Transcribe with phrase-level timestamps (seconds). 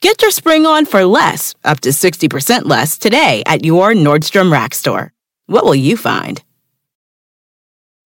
[0.00, 4.72] Get your spring on for less, up to 60% less, today at your Nordstrom Rack
[4.72, 5.12] store.
[5.46, 6.40] What will you find?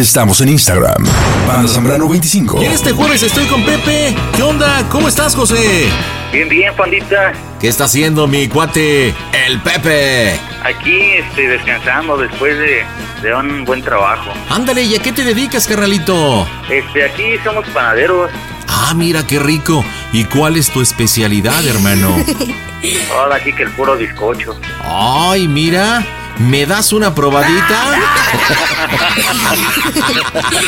[0.00, 1.04] Estamos en Instagram.
[1.46, 2.62] Panda Zambrano 25.
[2.62, 4.16] Y este jueves estoy con Pepe.
[4.34, 4.88] ¿Qué onda?
[4.88, 5.90] ¿Cómo estás, José?
[6.32, 7.34] Bien, bien, pandita.
[7.60, 9.14] ¿Qué está haciendo mi cuate,
[9.46, 10.40] el Pepe?
[10.64, 12.82] Aquí este, descansando después de,
[13.20, 14.30] de un buen trabajo.
[14.48, 16.48] Ándale, ¿y a qué te dedicas, carnalito?
[16.70, 18.30] Este, aquí somos panaderos.
[18.68, 19.84] Ah, mira qué rico.
[20.14, 22.16] ¿Y cuál es tu especialidad, hermano?
[23.14, 24.58] Ahora aquí que el puro bizcocho.
[24.82, 26.02] Ay, mira.
[26.40, 27.98] ¿Me das una probadita?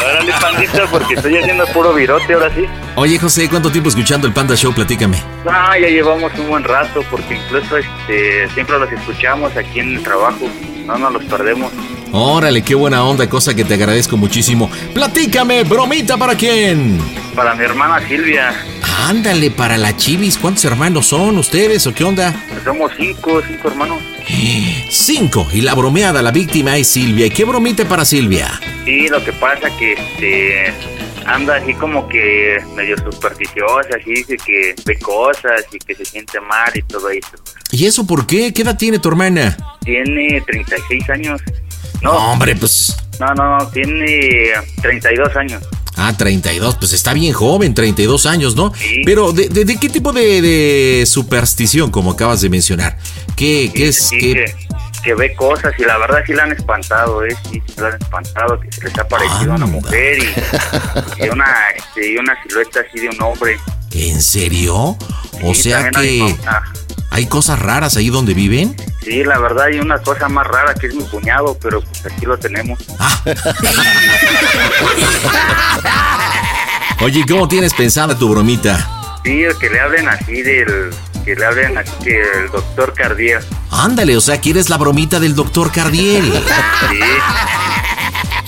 [0.04, 2.66] Órale, pandita, porque estoy haciendo puro virote ahora sí.
[2.94, 4.74] Oye, José, ¿cuánto tiempo escuchando el Panda Show?
[4.74, 5.16] Platícame.
[5.48, 10.02] Ah, ya llevamos un buen rato, porque incluso este, siempre los escuchamos aquí en el
[10.02, 10.46] trabajo.
[10.84, 11.72] No nos los perdemos.
[12.12, 14.70] Órale, qué buena onda, cosa que te agradezco muchísimo.
[14.92, 17.00] Platícame, bromita para quién.
[17.34, 18.54] Para mi hermana Silvia.
[19.08, 22.34] Ándale, para la Chivis, ¿cuántos hermanos son ustedes o qué onda?
[22.62, 24.02] Somos cinco, cinco hermanos.
[24.88, 27.26] Cinco, y la bromeada, la víctima es Silvia.
[27.26, 28.60] ¿Y qué bromita para Silvia?
[28.84, 30.72] Sí, lo que pasa que este
[31.26, 36.40] anda así como que medio supersticiosa, así dice que ve cosas y que se siente
[36.40, 37.36] mal y todo eso.
[37.70, 38.52] ¿Y eso por qué?
[38.52, 39.56] ¿Qué edad tiene tu hermana?
[39.84, 41.40] Tiene 36 años.
[42.02, 42.96] No, hombre, pues.
[43.20, 44.50] No, no, no, tiene
[44.80, 45.62] 32 años.
[45.96, 48.72] Ah, 32, pues está bien joven, 32 años, ¿no?
[48.74, 49.02] Sí.
[49.04, 52.96] Pero, ¿de, de, de qué tipo de, de, superstición, como acabas de mencionar?
[53.36, 54.08] ¿Qué, qué es?
[54.08, 54.32] Sí, qué...
[54.32, 54.54] que,
[55.04, 57.36] que, ve cosas y la verdad sí la han espantado, ¿eh?
[57.50, 61.28] Sí, sí la han espantado, que se les ha parecido a una mujer y, y,
[61.28, 63.58] una, este, y una silueta así de un hombre.
[63.90, 64.96] ¿En serio?
[65.42, 66.34] O sea que
[67.12, 68.74] hay cosas raras ahí donde viven.
[69.02, 72.24] Sí, la verdad hay una cosa más rara que es mi cuñado, pero pues aquí
[72.24, 72.78] lo tenemos.
[77.02, 79.20] Oye, ¿cómo tienes pensada tu bromita?
[79.24, 80.90] Sí, que le hablen así del...
[81.24, 83.44] Que le hablen así que el doctor Cardiel.
[83.70, 86.32] Ándale, o sea, ¿quieres la bromita del doctor Cardiel?
[86.90, 86.98] Sí.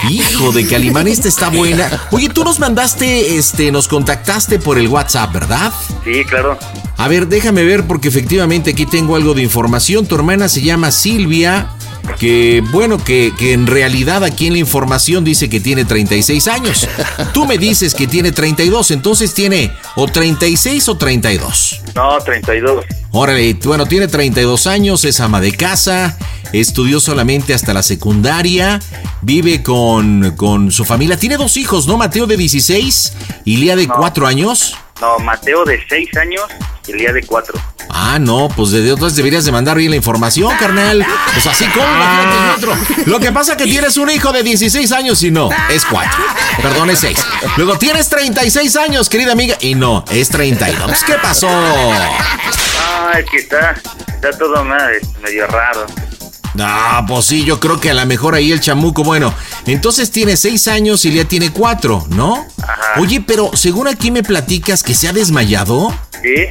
[0.09, 2.09] Hijo de Calimán, esta está buena.
[2.11, 5.73] Oye, tú nos mandaste, este, nos contactaste por el WhatsApp, ¿verdad?
[6.05, 6.59] Sí, claro.
[6.97, 10.07] A ver, déjame ver porque efectivamente aquí tengo algo de información.
[10.07, 11.71] Tu hermana se llama Silvia,
[12.19, 16.89] que bueno, que, que, en realidad aquí en la información dice que tiene 36 años.
[17.33, 21.83] Tú me dices que tiene 32, entonces tiene o 36 o 32.
[21.95, 22.85] No, 32.
[23.13, 26.19] Órale, bueno, tiene 32 años, es ama de casa,
[26.53, 28.81] estudió solamente hasta la secundaria,
[29.23, 31.17] vive con, con su familia.
[31.17, 31.97] Tiene dos hijos, ¿no?
[31.97, 33.13] Mateo de 16
[33.45, 33.95] y Lía de No.
[33.97, 34.77] 4 años.
[35.05, 36.45] No, Mateo de 6 años
[36.87, 37.61] y Lía de 4.
[37.91, 41.05] Ah, no, pues de otras deberías de mandar bien la información, carnal.
[41.35, 42.75] Pues así como, el otro.
[43.05, 46.11] Lo que pasa es que tienes un hijo de 16 años y no, es 4.
[46.63, 47.19] Perdón, es 6.
[47.59, 51.05] Luego tienes 36 años, querida amiga, y no, es 32.
[51.05, 51.51] ¿Qué pasó?
[53.13, 53.75] Ay, que está,
[54.09, 54.91] está todo más,
[55.23, 55.85] medio raro.
[56.59, 59.35] Ah, pues sí, yo creo que a lo mejor ahí el chamuco, bueno,
[59.67, 62.47] entonces tiene seis años y ya tiene cuatro, ¿no?
[62.63, 63.01] Ajá.
[63.01, 65.93] Oye, pero según aquí me platicas que se ha desmayado.
[66.23, 66.47] Sí,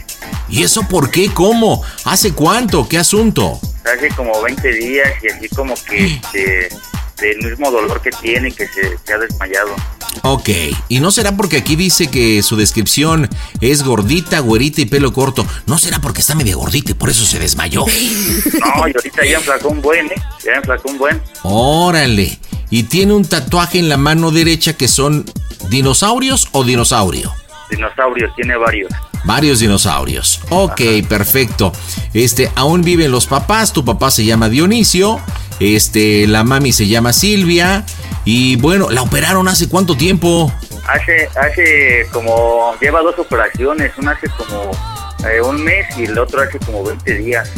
[0.50, 1.34] ¿Y eso por qué?
[1.34, 1.82] ¿Cómo?
[2.06, 2.88] ¿Hace cuánto?
[2.88, 3.60] ¿Qué asunto?
[3.86, 6.70] hace como 20 días y así como que este,
[7.20, 9.76] del mismo dolor que tiene que se, se ha desmayado.
[10.22, 10.50] Ok,
[10.90, 13.28] y no será porque aquí dice que su descripción
[13.62, 15.46] es gordita, güerita y pelo corto.
[15.66, 17.86] ¿No será porque está medio gordita y por eso se desmayó?
[18.64, 20.16] No, y ahorita ya enflacó un buen, ¿eh?
[20.46, 21.22] Ya enflacó un buen.
[21.44, 22.40] Órale.
[22.70, 25.26] Y tiene un tatuaje en la mano derecha que son
[25.70, 27.32] dinosaurios o dinosaurio.
[27.70, 28.92] Dinosaurio, tiene varios.
[29.26, 30.42] Varios dinosaurios.
[30.50, 31.72] Ok, perfecto.
[32.14, 33.74] Este, aún viven los papás.
[33.74, 35.20] Tu papá se llama Dionisio.
[35.64, 37.86] Este, la mami se llama Silvia.
[38.26, 40.52] Y bueno, ¿la operaron hace cuánto tiempo?
[40.88, 44.72] Hace, hace como, lleva dos operaciones, una hace como
[45.26, 47.50] eh, un mes y el otro hace como 20 días.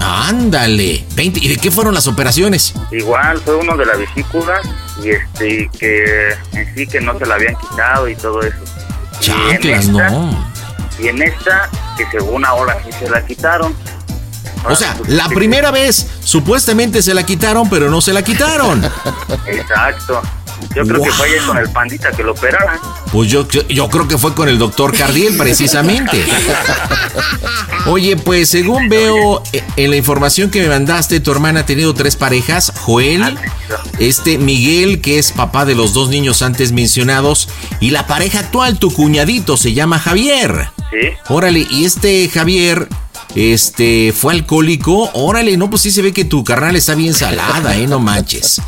[0.00, 1.04] Ándale.
[1.14, 1.40] 20.
[1.40, 2.74] ¿Y de qué fueron las operaciones?
[2.90, 4.60] Igual fue uno de la vesícula
[5.02, 8.56] y este que en sí que no se la habían quitado y todo eso.
[9.20, 10.52] Y Chanclas, esta- no.
[10.98, 13.74] Y en esta, que según ahora sí se la quitaron.
[14.68, 18.84] O sea, Pues, la primera vez supuestamente se la quitaron, pero no se la quitaron.
[19.46, 20.22] Exacto.
[20.76, 22.78] Yo creo que fue ayer con el pandita que lo operaran.
[23.10, 26.24] Pues yo, yo, yo creo que fue con el doctor Cardiel, precisamente.
[27.86, 31.92] Oye, pues según veo eh, en la información que me mandaste, tu hermana ha tenido
[31.94, 33.36] tres parejas, Joel,
[33.98, 37.48] este Miguel, que es papá de los dos niños antes mencionados,
[37.80, 40.68] y la pareja actual, tu cuñadito, se llama Javier.
[40.90, 41.08] Sí.
[41.28, 42.88] Órale, y este Javier,
[43.34, 45.10] este, fue alcohólico.
[45.14, 48.60] Órale, no, pues sí se ve que tu carnal está bien salada, eh, no manches.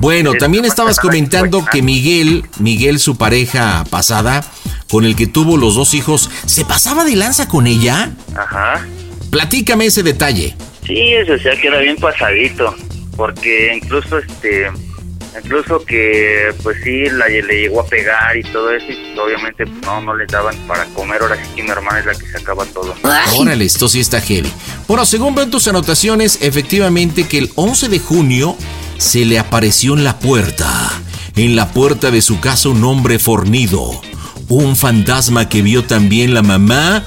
[0.00, 4.44] Bueno, también estabas comentando que Miguel, Miguel, su pareja pasada,
[4.90, 8.12] con el que tuvo los dos hijos, ¿se pasaba de lanza con ella?
[8.34, 8.86] Ajá.
[9.30, 10.56] Platícame ese detalle.
[10.86, 12.74] Sí, eso, o sea que era bien pasadito.
[13.16, 14.70] Porque incluso este.
[15.36, 18.86] Incluso que, pues sí, la, le llegó a pegar y todo eso.
[18.88, 21.22] Y pues, obviamente pues, no, no le daban para comer.
[21.22, 22.94] Ahora sí que mi hermana es la que sacaba todo.
[23.36, 24.52] Órale, esto sí está heavy.
[24.88, 28.56] Bueno, según veo en tus anotaciones, efectivamente que el 11 de junio
[28.98, 30.68] se le apareció en la puerta,
[31.36, 34.00] en la puerta de su casa un hombre fornido,
[34.48, 37.04] un fantasma que vio también la mamá,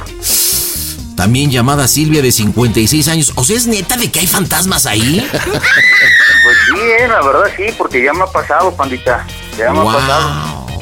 [1.15, 3.33] también llamada Silvia de 56 años.
[3.35, 5.23] O sea, ¿es neta de que hay fantasmas ahí?
[6.43, 9.25] Pues sí, eh, la verdad sí, porque ya me ha pasado, pandita.
[9.57, 10.65] Ya me ha pasado.
[10.65, 10.79] Wow.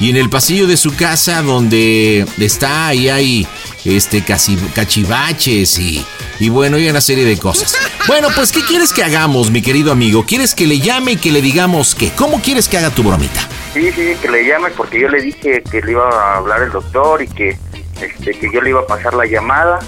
[0.00, 3.46] Y en el pasillo de su casa donde está ahí hay
[3.84, 6.04] este casi cachivaches y
[6.38, 7.76] y bueno, y una serie de cosas.
[8.06, 10.24] Bueno, pues ¿qué quieres que hagamos, mi querido amigo?
[10.24, 12.12] ¿Quieres que le llame y que le digamos qué?
[12.14, 13.40] ¿Cómo quieres que haga tu bromita?
[13.74, 16.70] Sí, sí, que le llame porque yo le dije que le iba a hablar el
[16.70, 17.58] doctor y que
[18.00, 19.80] este que yo le iba a pasar la llamada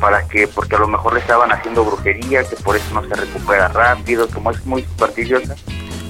[0.00, 3.14] para que porque a lo mejor le estaban haciendo brujería, que por eso no se
[3.14, 5.54] recupera rápido, como es muy supersticiosa,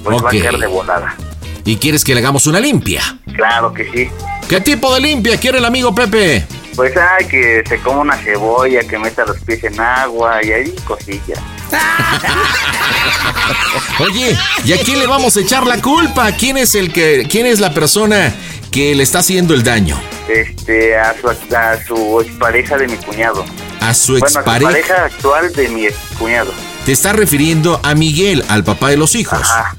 [0.05, 1.17] pues va a quedar de volada.
[1.65, 3.03] ¿Y quieres que le hagamos una limpia?
[3.35, 4.09] Claro que sí.
[4.49, 6.47] ¿Qué tipo de limpia quiere el amigo Pepe?
[6.75, 10.75] Pues hay que se coma una cebolla, que meta los pies en agua y ahí
[10.87, 11.39] cosillas.
[14.01, 16.33] Oye, ¿y a quién le vamos a echar la culpa?
[16.33, 18.35] ¿Quién es el que quién es la persona
[18.71, 20.01] que le está haciendo el daño?
[20.29, 23.45] Este, a su, a su expareja de mi cuñado.
[23.81, 24.71] A su Bueno, a su expareja.
[24.71, 26.53] pareja actual de mi excuñado.
[26.87, 29.41] Te está refiriendo a Miguel, al papá de los hijos.
[29.41, 29.77] Ajá.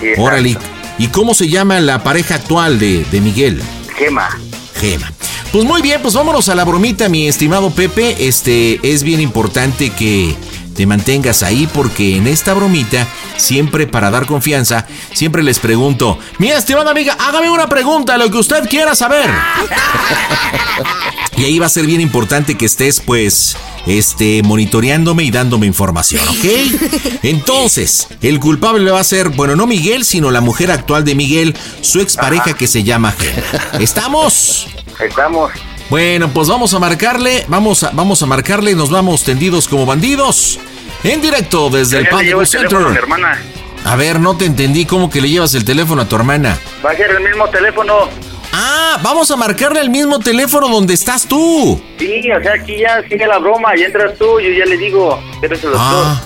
[0.00, 0.08] Sí.
[0.18, 0.56] Órale.
[0.98, 3.62] ¿Y cómo se llama la pareja actual de, de Miguel?
[3.96, 4.28] Gema.
[4.80, 5.10] Gema.
[5.52, 8.26] Pues muy bien, pues vámonos a la bromita, mi estimado Pepe.
[8.26, 10.34] Este es bien importante que
[10.74, 16.50] te mantengas ahí porque en esta bromita, siempre para dar confianza, siempre les pregunto, mi
[16.50, 19.30] estimada amiga, hágame una pregunta, lo que usted quiera saber.
[21.36, 26.22] Y ahí va a ser bien importante que estés, pues, este, monitoreándome y dándome información,
[26.28, 26.44] ¿ok?
[27.22, 31.56] Entonces, el culpable va a ser, bueno, no Miguel, sino la mujer actual de Miguel,
[31.80, 33.80] su expareja que se llama Gema.
[33.80, 34.68] ¿Estamos?
[35.00, 35.50] Estamos.
[35.94, 40.58] Bueno, pues vamos a marcarle, vamos a, vamos a marcarle, nos vamos tendidos como bandidos.
[41.04, 42.98] En directo desde el Padre teléfono a mi Center.
[42.98, 43.38] hermana.
[43.84, 46.58] A ver, no te entendí cómo que le llevas el teléfono a tu hermana.
[46.84, 48.08] Va a ser el mismo teléfono.
[48.52, 51.80] Ah, vamos a marcarle el mismo teléfono donde estás tú.
[51.96, 55.22] Sí, o sea, aquí ya sigue la broma, ya entras tú, yo ya le digo
[55.42, 56.06] eres el doctor.
[56.06, 56.20] Ah.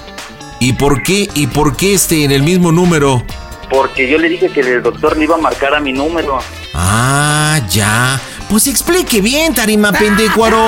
[0.61, 1.29] ¿Y por qué?
[1.35, 3.23] ¿Y por qué este en el mismo número?
[3.69, 6.39] Porque yo le dije que el doctor le iba a marcar a mi número.
[6.73, 8.19] Ah, ya.
[8.49, 10.59] Pues explique bien, tarima pendecuaro.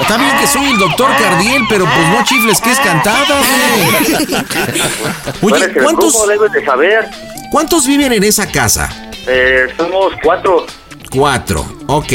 [0.00, 3.40] Está bien que soy el doctor Cardiel, pero pues no chifles que es cantada,
[5.40, 5.54] güey.
[5.54, 6.12] Oye, ¿cuántos,
[6.52, 7.08] de saber.
[7.50, 8.90] ¿cuántos viven en esa casa?
[9.26, 10.66] Eh, somos cuatro.
[11.10, 11.66] Cuatro.
[11.86, 12.12] Ok.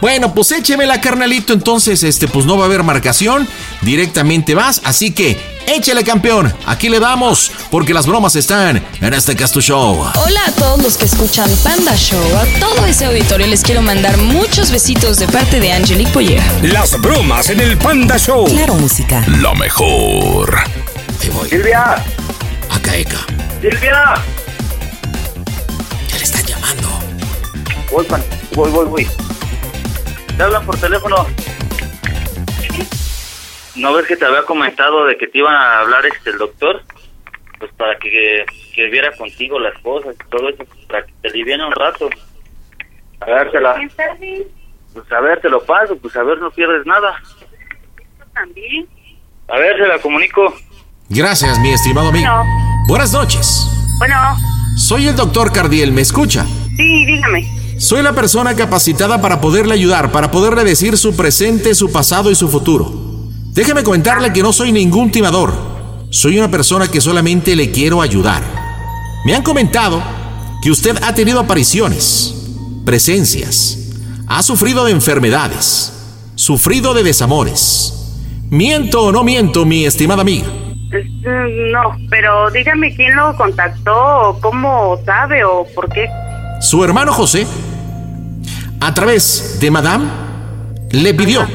[0.00, 1.52] Bueno, pues échemela, carnalito.
[1.52, 3.46] Entonces, este, pues no va a haber marcación.
[3.82, 4.80] Directamente vas.
[4.84, 6.52] Así que échele, campeón.
[6.66, 10.00] Aquí le damos, porque las bromas están en este Castu Show.
[10.14, 12.22] Hola a todos los que escuchan Panda Show.
[12.36, 16.42] A todo ese auditorio les quiero mandar muchos besitos de parte de Angelique Boyer.
[16.62, 18.46] Las bromas en el Panda Show.
[18.46, 19.22] Claro, música.
[19.28, 20.58] Lo mejor.
[21.22, 21.48] Ahí voy.
[21.48, 22.02] Silvia,
[22.70, 23.26] Acá, Eka.
[23.60, 24.14] Silvia.
[26.08, 26.88] Ya le están llamando.
[27.92, 28.06] Voy,
[28.54, 29.06] voy, voy, voy.
[30.36, 31.26] Te hablan por teléfono.
[33.76, 36.82] ¿No ves que te había comentado de que te iban a hablar este el doctor?
[37.58, 38.44] Pues para que,
[38.74, 42.08] que viera contigo las cosas y todo eso, para que te aliviane un rato.
[43.20, 43.74] A ver, te la...
[44.92, 47.14] Pues a ver, te lo paso, pues a ver, no pierdes nada.
[48.34, 48.88] También.
[49.48, 50.52] A ver, se la comunico.
[51.08, 52.26] Gracias, mi estimado amigo.
[52.28, 52.44] Bueno.
[52.88, 53.66] Buenas noches.
[53.98, 54.16] Bueno,
[54.76, 56.44] Soy el doctor Cardiel, ¿me escucha?
[56.76, 57.46] sí, dígame.
[57.80, 62.34] Soy la persona capacitada para poderle ayudar, para poderle decir su presente, su pasado y
[62.34, 62.92] su futuro.
[63.54, 65.54] Déjeme comentarle que no soy ningún timador.
[66.10, 68.42] Soy una persona que solamente le quiero ayudar.
[69.24, 70.02] Me han comentado
[70.62, 72.34] que usted ha tenido apariciones,
[72.84, 73.78] presencias,
[74.26, 75.90] ha sufrido de enfermedades,
[76.34, 77.94] sufrido de desamores.
[78.50, 80.48] ¿Miento o no miento, mi estimada amiga?
[80.48, 86.06] Mm, No, pero dígame quién lo contactó, o cómo sabe, o por qué.
[86.60, 87.46] Su hermano José,
[88.80, 90.06] a través de Madame,
[90.90, 91.46] le pidió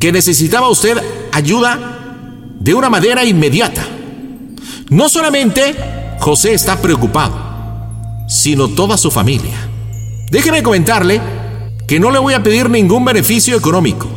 [0.00, 0.96] que necesitaba usted
[1.30, 1.78] ayuda
[2.58, 3.84] de una manera inmediata.
[4.90, 5.74] No solamente
[6.18, 7.36] José está preocupado,
[8.28, 9.68] sino toda su familia.
[10.30, 11.20] Déjeme comentarle
[11.86, 14.08] que no le voy a pedir ningún beneficio económico.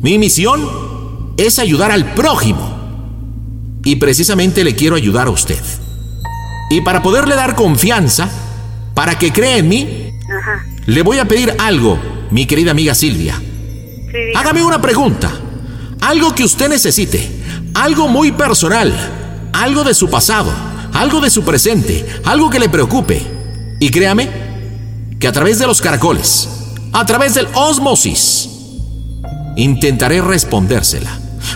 [0.00, 2.76] Mi misión es ayudar al prójimo.
[3.84, 5.62] Y precisamente le quiero ayudar a usted.
[6.70, 8.30] Y para poderle dar confianza,
[8.94, 10.07] para que crea en mí.
[10.88, 11.98] Le voy a pedir algo,
[12.30, 13.34] mi querida amiga Silvia.
[13.36, 14.32] Sí.
[14.34, 15.30] Hágame una pregunta.
[16.00, 17.30] Algo que usted necesite.
[17.74, 19.50] Algo muy personal.
[19.52, 20.50] Algo de su pasado.
[20.94, 22.06] Algo de su presente.
[22.24, 23.20] Algo que le preocupe.
[23.78, 24.30] Y créame
[25.20, 26.48] que a través de los caracoles,
[26.94, 28.48] a través del osmosis,
[29.56, 31.10] intentaré respondérsela.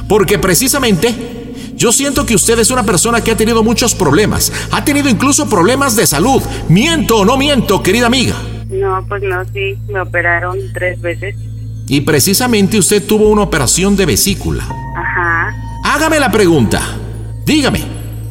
[0.09, 4.53] Porque precisamente yo siento que usted es una persona que ha tenido muchos problemas.
[4.73, 6.43] Ha tenido incluso problemas de salud.
[6.69, 8.37] ¿Miento o no miento, querida amiga?
[8.73, 11.37] No, pues no, sí, me operaron tres veces.
[11.89, 14.65] Y precisamente usted tuvo una operación de vesícula.
[14.97, 15.55] Ajá.
[15.85, 16.81] Hágame la pregunta.
[17.45, 17.81] Dígame,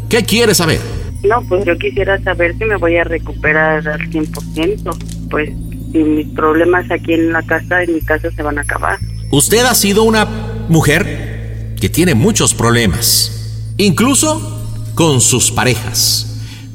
[0.10, 0.80] ¿qué quiere saber?
[1.24, 5.30] No, pues yo quisiera saber si me voy a recuperar al 100%.
[5.30, 5.50] Pues
[5.92, 8.98] si mis problemas aquí en la casa, en mi casa, se van a acabar.
[9.32, 10.26] Usted ha sido una
[10.70, 14.60] mujer que tiene muchos problemas, incluso
[14.96, 16.28] con sus parejas.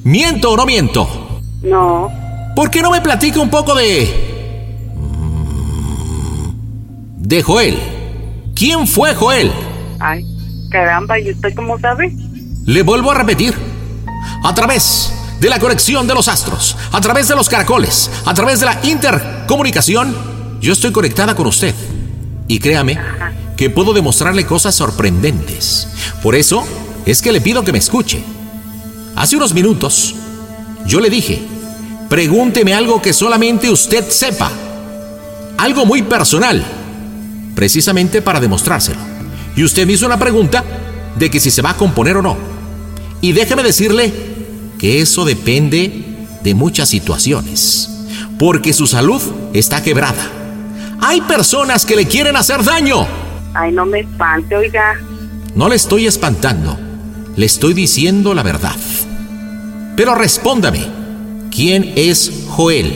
[0.05, 1.41] ¿Miento o no miento?
[1.63, 2.13] No,
[2.57, 4.09] ¿Por qué no me platica un poco de...
[7.19, 7.79] de Joel?
[8.55, 9.53] ¿Quién fue Joel?
[10.01, 10.25] ay,
[10.71, 12.17] caramba, ¿y usted cómo sabe?
[12.65, 13.55] Le vuelvo a repetir.
[14.43, 18.61] A través de la conexión de los astros, a través de los caracoles, a través
[18.61, 20.17] de la intercomunicación,
[20.59, 21.75] yo estoy conectada con usted.
[22.49, 22.99] Y créame
[23.59, 25.89] que puedo demostrarle cosas sorprendentes.
[26.23, 26.65] Por eso
[27.05, 28.25] es que le pido que me escuche.
[29.15, 30.15] Hace unos minutos
[30.87, 31.56] yo le dije,
[32.09, 34.51] pregúnteme algo que solamente usted sepa.
[35.59, 36.65] Algo muy personal.
[37.55, 38.99] Precisamente para demostrárselo.
[39.57, 40.65] Y usted me hizo una pregunta
[41.19, 42.37] de que si se va a componer o no.
[43.21, 44.13] Y déjeme decirle
[44.79, 46.05] que eso depende
[46.43, 47.89] de muchas situaciones.
[48.39, 49.23] Porque su salud
[49.55, 50.31] está quebrada.
[51.01, 53.07] Hay personas que le quieren hacer daño.
[53.55, 55.01] Ay, no me espante, oiga.
[55.55, 56.79] No le estoy espantando.
[57.37, 58.77] Le estoy diciendo la verdad.
[59.97, 60.87] Pero respóndame.
[61.57, 62.93] ¿Quién es Joel?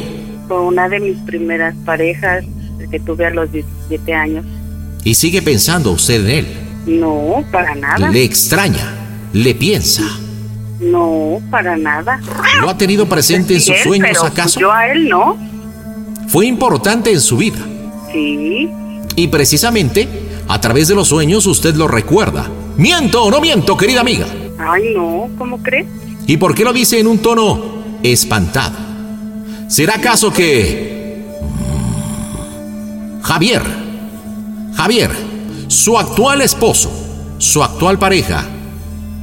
[0.47, 2.45] Fue una de mis primeras parejas
[2.91, 4.45] que tuve a los 17 años.
[5.03, 6.47] Y sigue pensando usted en él.
[6.87, 8.11] No, para nada.
[8.11, 8.95] Le extraña.
[9.33, 10.03] Le piensa.
[10.79, 12.21] No, para nada.
[12.61, 14.61] ¿Lo ha tenido presente en sus él, sueños pero acaso?
[14.61, 15.39] Yo a él no.
[16.29, 17.67] Fue importante en su vida.
[18.13, 18.69] Sí.
[19.17, 20.07] Y precisamente,
[20.49, 22.51] a través de los sueños usted lo recuerda.
[22.77, 24.27] ¿Miento o no miento, querida amiga?
[24.59, 25.87] Ay, no, ¿cómo crees?
[26.27, 28.77] ¿Y por qué lo dice en un tono espantado?
[29.69, 31.25] ¿Será acaso que...
[31.41, 33.63] mm, Javier,
[34.75, 35.11] Javier,
[35.69, 36.91] su actual esposo,
[37.39, 38.45] su actual pareja,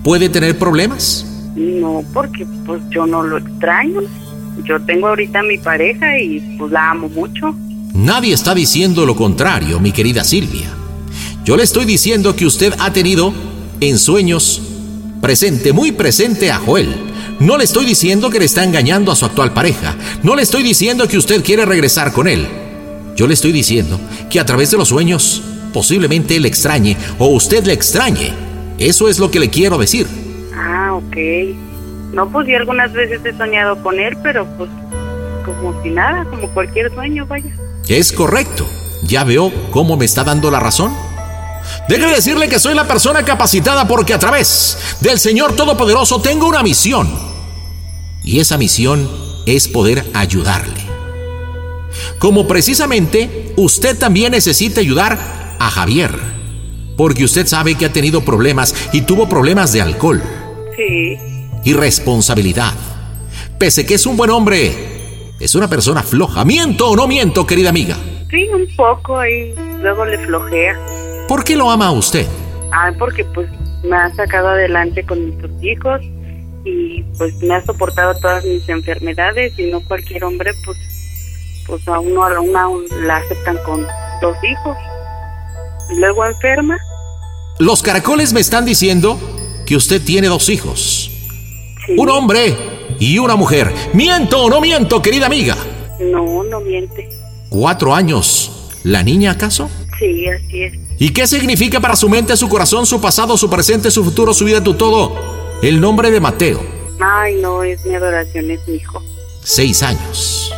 [0.04, 1.26] puede tener problemas?
[1.56, 4.02] No, porque pues yo no lo extraño.
[4.64, 7.56] Yo tengo ahorita a mi pareja y pues la amo mucho.
[7.94, 10.70] Nadie está diciendo lo contrario, mi querida Silvia.
[11.44, 13.34] Yo le estoy diciendo que usted ha tenido
[13.80, 14.62] en sueños
[15.22, 16.94] presente, muy presente a Joel.
[17.40, 19.96] No le estoy diciendo que le está engañando a su actual pareja.
[20.24, 22.48] No le estoy diciendo que usted quiere regresar con él.
[23.16, 27.64] Yo le estoy diciendo que a través de los sueños posiblemente él extrañe o usted
[27.66, 28.34] le extrañe.
[28.80, 30.08] Eso es lo que le quiero decir.
[30.56, 31.18] Ah, ok.
[32.14, 34.72] No, pues yo algunas veces he soñado con él, pero pues
[35.46, 37.56] como si nada, como cualquier sueño, vaya.
[37.88, 38.68] Es correcto.
[39.04, 40.92] ¿Ya veo cómo me está dando la razón?
[41.88, 46.64] Déjeme decirle que soy la persona capacitada porque a través del Señor Todopoderoso tengo una
[46.64, 47.08] misión.
[48.24, 49.10] Y esa misión
[49.46, 50.82] es poder ayudarle.
[52.20, 56.12] Como precisamente usted también necesita ayudar a Javier.
[56.98, 60.22] Porque usted sabe que ha tenido problemas y tuvo problemas de alcohol.
[60.76, 61.18] Sí.
[61.64, 62.74] Irresponsabilidad.
[63.60, 66.44] Pese que es un buen hombre, es una persona floja.
[66.44, 67.98] ¿Miento o no miento, querida amiga?
[68.30, 69.54] Sí, un poco ahí.
[69.80, 70.97] Luego le flojea.
[71.28, 72.26] ¿Por qué lo ama a usted?
[72.72, 73.50] Ah, porque pues
[73.84, 76.02] me ha sacado adelante con mis hijos
[76.64, 80.78] y pues me ha soportado todas mis enfermedades y no cualquier hombre pues
[81.68, 82.68] pues a uno a una
[83.02, 83.86] la aceptan con
[84.22, 84.78] dos hijos.
[85.92, 86.78] Y luego enferma.
[87.60, 89.20] Los caracoles me están diciendo
[89.66, 91.12] que usted tiene dos hijos.
[91.86, 91.96] Sí.
[91.98, 92.56] Un hombre
[93.00, 93.74] y una mujer.
[93.94, 95.58] ¿Miento o no miento, querida amiga?
[96.00, 97.10] No, no miente.
[97.50, 98.70] ¿Cuatro años?
[98.84, 99.70] ¿La niña acaso?
[100.00, 100.87] Sí, así es.
[101.00, 104.46] ¿Y qué significa para su mente, su corazón, su pasado, su presente, su futuro, su
[104.46, 105.14] vida, tu todo?
[105.62, 106.60] El nombre de Mateo.
[107.00, 109.02] Ay, no, es mi adoración, es mi hijo.
[109.44, 110.52] Seis años.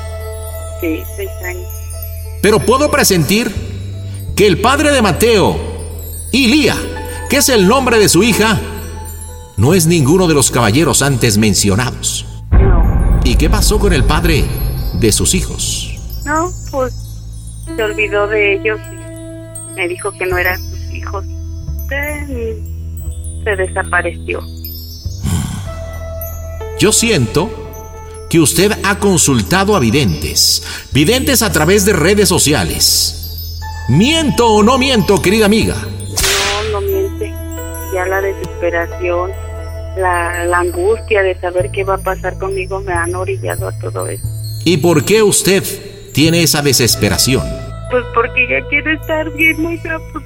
[0.80, 1.68] Sí, seis años.
[2.42, 3.54] Pero puedo presentir
[4.36, 5.58] que el padre de Mateo
[6.32, 6.78] y Lía,
[7.30, 8.58] que es el nombre de su hija,
[9.58, 12.26] no es ninguno de los caballeros antes mencionados.
[12.52, 14.46] No, ¿Y qué pasó con el padre
[14.94, 15.96] de sus hijos?
[16.24, 16.94] no, pues
[17.76, 18.80] se olvidó de ellos
[19.76, 21.26] me dijo que no eran sus hijos.
[21.90, 22.62] Se,
[23.44, 24.42] se desapareció.
[26.80, 27.50] Yo siento
[28.30, 33.60] que usted ha consultado a videntes, videntes a través de redes sociales.
[33.90, 35.76] ¿Miento o no miento, querida amiga?
[35.76, 37.34] No, no miente.
[37.94, 39.32] Ya la desesperación,
[39.98, 44.08] la, la angustia de saber qué va a pasar conmigo me han orillado a todo
[44.08, 44.24] eso.
[44.64, 45.64] ¿Y por qué usted
[46.14, 47.69] tiene esa desesperación?
[47.90, 50.26] Pues porque ya quiero estar bien, oiga, pues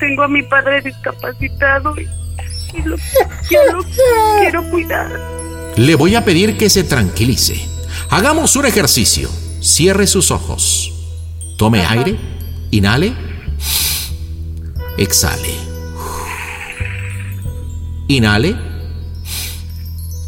[0.00, 2.08] tengo a mi padre discapacitado y,
[2.78, 2.96] y lo,
[3.50, 3.84] ya lo
[4.40, 5.10] quiero cuidar.
[5.76, 7.68] Le voy a pedir que se tranquilice.
[8.10, 9.28] Hagamos un ejercicio.
[9.60, 10.92] Cierre sus ojos.
[11.58, 12.16] Tome aire.
[12.70, 13.12] Inhale.
[14.96, 15.54] Exhale.
[18.08, 18.56] Inhale.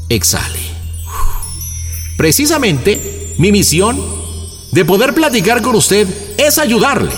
[0.08, 0.58] Exhale.
[2.16, 4.02] Precisamente mi misión
[4.72, 6.08] de poder platicar con usted
[6.38, 7.12] es ayudarle.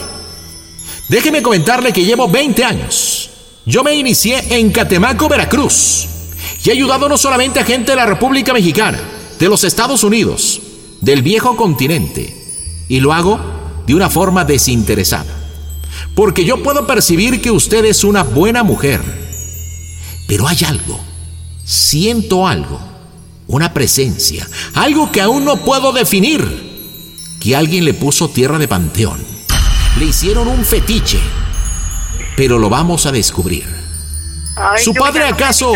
[1.08, 3.30] Déjeme comentarle que llevo 20 años.
[3.64, 6.06] Yo me inicié en Catemaco, Veracruz.
[6.64, 9.00] Y he ayudado no solamente a gente de la República Mexicana,
[9.38, 10.60] de los Estados Unidos,
[11.00, 12.34] del viejo continente.
[12.88, 13.40] Y lo hago
[13.86, 15.34] de una forma desinteresada.
[16.14, 19.00] Porque yo puedo percibir que usted es una buena mujer.
[20.26, 21.00] Pero hay algo.
[21.64, 22.80] Siento algo.
[23.46, 24.46] Una presencia.
[24.74, 26.67] Algo que aún no puedo definir.
[27.40, 29.24] Que alguien le puso tierra de panteón.
[29.98, 31.20] Le hicieron un fetiche.
[32.36, 33.66] Pero lo vamos a descubrir.
[34.56, 35.72] Ay, ¿Su padre acaso-.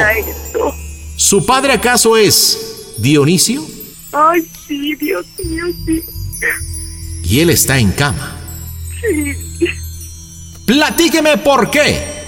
[1.16, 3.64] ¿Su padre acaso es Dionisio?
[4.12, 6.03] Ay, sí, Dios mío, sí.
[7.25, 8.37] Y él está en cama.
[9.01, 9.35] Sí,
[10.66, 12.22] Platíqueme por qué.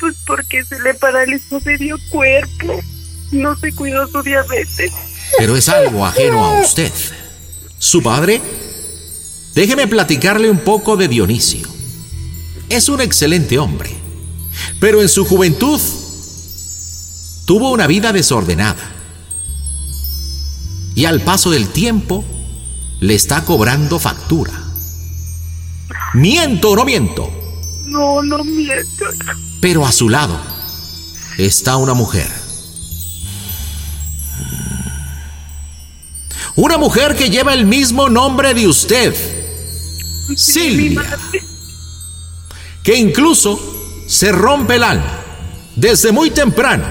[0.00, 2.80] pues porque se le paralizó medio cuerpo.
[3.32, 4.92] No se cuidó su diabetes.
[5.38, 6.92] Pero es algo ajeno a usted.
[7.78, 8.40] ¿Su padre?
[9.58, 11.66] Déjeme platicarle un poco de Dionisio.
[12.68, 13.90] Es un excelente hombre.
[14.78, 15.80] Pero en su juventud
[17.44, 18.88] tuvo una vida desordenada.
[20.94, 22.24] Y al paso del tiempo
[23.00, 24.52] le está cobrando factura.
[26.14, 27.28] ¿Miento o no miento?
[27.84, 29.06] No, no miento.
[29.60, 30.38] Pero a su lado
[31.36, 32.30] está una mujer.
[36.54, 39.37] Una mujer que lleva el mismo nombre de usted,
[40.36, 41.02] Silvia,
[42.82, 45.24] que incluso se rompe el alma
[45.76, 46.84] desde muy temprano,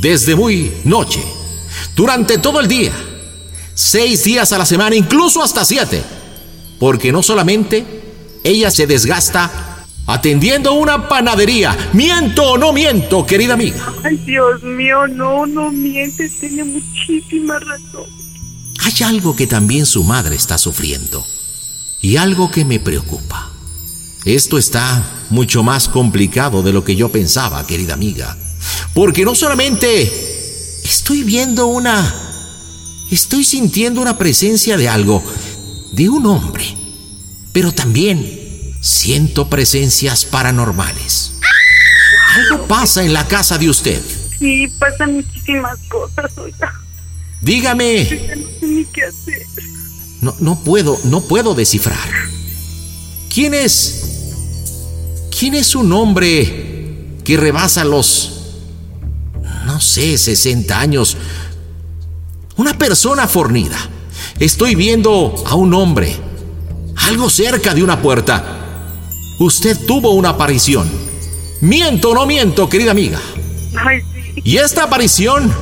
[0.00, 1.22] desde muy noche,
[1.96, 2.92] durante todo el día,
[3.74, 6.02] seis días a la semana, incluso hasta siete,
[6.78, 7.84] porque no solamente
[8.44, 11.76] ella se desgasta atendiendo una panadería.
[11.92, 13.92] ¿Miento o no miento, querida amiga?
[14.04, 16.38] Ay, Dios mío, no, no mientes.
[16.40, 18.06] Tiene muchísima razón.
[18.80, 21.24] Hay algo que también su madre está sufriendo
[22.00, 23.50] y algo que me preocupa.
[24.24, 28.36] Esto está mucho más complicado de lo que yo pensaba, querida amiga,
[28.94, 30.02] porque no solamente
[30.84, 32.24] estoy viendo una...
[33.10, 35.24] Estoy sintiendo una presencia de algo,
[35.92, 36.76] de un hombre,
[37.54, 41.32] pero también siento presencias paranormales.
[42.34, 44.02] Algo pasa en la casa de usted.
[44.38, 46.72] Sí, pasan muchísimas cosas, oiga.
[47.40, 48.04] Dígame.
[48.04, 48.08] No
[48.60, 49.46] sé ni qué hacer.
[50.20, 52.08] No, no puedo, no puedo descifrar.
[53.32, 54.04] ¿Quién es?
[55.38, 58.32] ¿Quién es un hombre que rebasa los,
[59.66, 61.16] no sé, 60 años?
[62.56, 63.78] Una persona fornida.
[64.40, 66.16] Estoy viendo a un hombre,
[66.96, 68.56] algo cerca de una puerta.
[69.38, 70.90] Usted tuvo una aparición.
[71.60, 73.20] ¿Miento o no miento, querida amiga?
[73.76, 74.42] Ay, sí.
[74.44, 75.52] Y esta aparición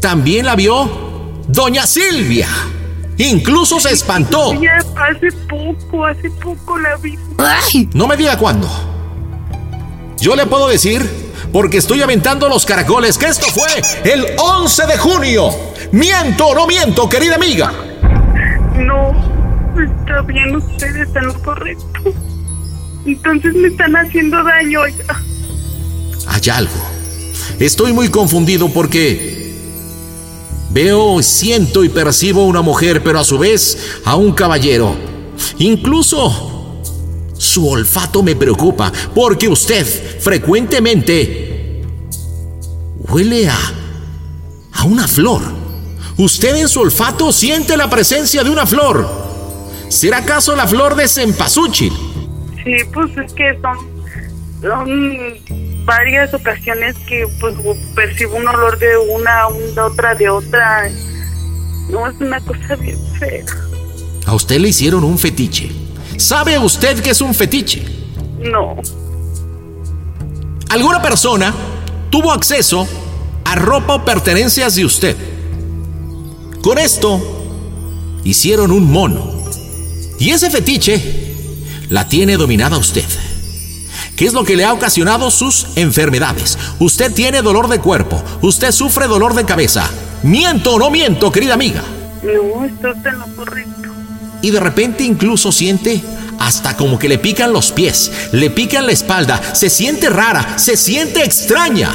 [0.00, 2.48] también la vio Doña Silvia.
[3.18, 4.60] Incluso se espantó.
[4.60, 7.16] Ya hace poco, hace poco la vi.
[7.92, 8.68] No me diga cuándo.
[10.18, 11.08] Yo le puedo decir,
[11.52, 13.68] porque estoy aventando los caracoles, que esto fue
[14.10, 15.50] el 11 de junio.
[15.92, 17.72] ¿Miento o no miento, querida amiga?
[18.76, 19.12] No,
[19.80, 22.00] está bien, ustedes están lo correcto.
[23.06, 24.80] Entonces me están haciendo daño.
[26.26, 26.72] Hay algo.
[27.60, 29.33] Estoy muy confundido porque
[30.74, 34.94] veo, siento y percibo una mujer, pero a su vez a un caballero.
[35.58, 36.82] Incluso
[37.38, 39.86] su olfato me preocupa porque usted
[40.20, 41.80] frecuentemente
[43.08, 43.58] huele a,
[44.72, 45.42] a una flor.
[46.16, 49.08] Usted en su olfato siente la presencia de una flor.
[49.88, 51.92] ¿Será acaso la flor de cempasúchil?
[52.64, 53.78] Sí, pues es que son,
[54.60, 57.54] son varias ocasiones que pues
[57.94, 60.88] percibo un olor de una, una otra de otra.
[61.90, 63.44] No, es una cosa bien fea.
[64.26, 65.70] A usted le hicieron un fetiche.
[66.16, 67.84] ¿Sabe usted qué es un fetiche?
[68.38, 68.76] No,
[70.74, 71.54] Alguna persona
[72.10, 72.84] tuvo acceso
[73.44, 75.16] a ropa o pertenencias de usted.
[76.62, 79.44] Con esto hicieron un mono.
[80.18, 81.00] Y ese fetiche
[81.90, 83.04] la tiene dominada usted.
[84.16, 86.56] ¿Qué es lo que le ha ocasionado sus enfermedades?
[86.78, 89.90] Usted tiene dolor de cuerpo, usted sufre dolor de cabeza.
[90.22, 91.82] ¿Miento o no miento, querida amiga?
[92.22, 93.90] no, está en lo correcto.
[94.40, 96.02] Y de repente incluso siente
[96.38, 100.76] hasta como que le pican los pies, le pican la espalda, se siente rara, se
[100.76, 101.90] siente extraña.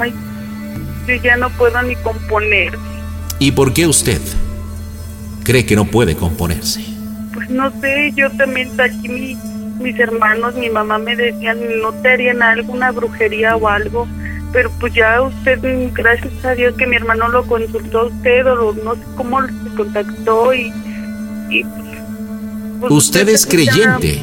[0.00, 0.14] Ay,
[1.06, 2.78] yo ya no puedo ni componer.
[3.38, 4.20] ¿Y por qué usted
[5.44, 6.84] cree que no puede componerse?
[7.34, 9.36] Pues no sé, yo también aquí mi,
[9.78, 14.06] mis hermanos, mi mamá me decían, no te harían alguna brujería o algo.
[14.52, 15.58] Pero pues ya usted,
[15.92, 19.40] gracias a Dios que mi hermano lo consultó a usted o lo- no sé cómo
[19.46, 20.72] se contactó y...
[21.50, 21.64] y,
[22.80, 24.22] pues, Usted es creyente.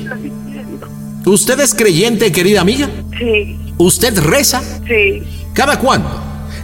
[1.26, 2.88] ¿Usted es creyente, querida amiga?
[3.18, 4.62] Sí, ¿Usted reza?
[4.88, 5.24] sí.
[5.54, 6.10] ¿Cada cuándo?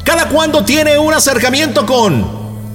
[0.03, 2.25] ¿Cada cuándo tiene un acercamiento con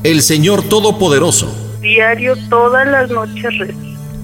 [0.03, 1.53] el Señor Todopoderoso?
[1.83, 3.79] Diario, todas las noches rezo.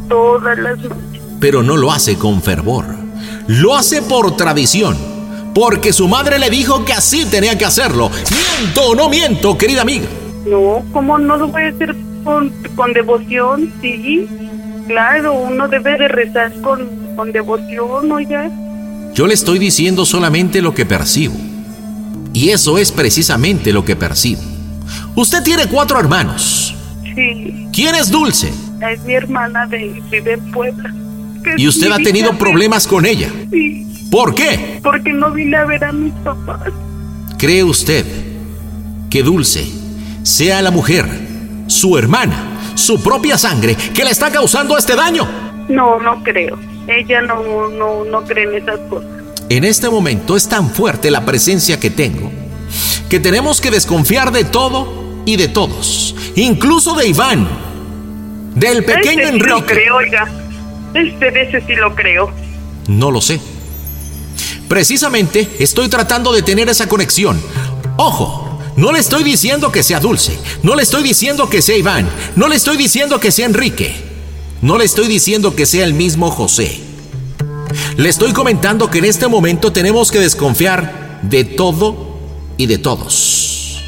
[0.09, 1.12] Todas las noches.
[1.43, 2.85] Pero no lo hace con fervor.
[3.49, 4.97] Lo hace por tradición.
[5.53, 8.11] Porque su madre le dijo que así tenía que hacerlo.
[8.61, 10.07] ¿Miento o no miento, querida amiga?
[10.47, 13.73] No, ¿cómo no lo voy a hacer con, con devoción?
[13.83, 14.29] Sí,
[14.87, 18.49] claro, uno debe de rezar con, con devoción, oiga.
[19.13, 21.35] Yo le estoy diciendo solamente lo que percibo.
[22.33, 24.43] Y eso es precisamente lo que percibo.
[25.17, 26.75] Usted tiene cuatro hermanos.
[27.17, 28.53] Sí, ¿Quién es Dulce?
[28.91, 30.95] es mi hermana de vive en Puebla.
[31.43, 33.29] Que Y usted ha tenido problemas con ella.
[33.51, 34.81] Sí, ¿Por qué?
[34.83, 36.73] porque no vine a ver a mis papás.
[37.39, 38.05] ¿Cree usted
[39.11, 39.67] que Dulce
[40.23, 41.07] sea la mujer,
[41.67, 45.27] su hermana, su propia sangre, que le está causando este daño?
[45.69, 46.59] No, no creo.
[46.87, 49.11] Ella no, no, no cree en esas cosas.
[49.49, 52.31] En este momento es tan fuerte la presencia que tengo
[53.13, 57.47] que tenemos que desconfiar de todo y de todos, incluso de Iván,
[58.55, 59.65] del pequeño Enrique.
[59.67, 60.27] creo, oiga.
[60.95, 62.31] Este ese sí lo creo.
[62.89, 63.41] No lo sé.
[64.69, 67.41] Precisamente estoy tratando de tener esa conexión.
[67.97, 72.09] Ojo, no le estoy diciendo que sea Dulce, no le estoy diciendo que sea Iván,
[72.37, 73.95] no le estoy diciendo que sea Enrique,
[74.63, 76.81] no le estoy diciendo que sea el mismo José.
[77.97, 82.19] Le estoy comentando que en este momento tenemos que desconfiar de todo
[82.57, 83.83] y de todos.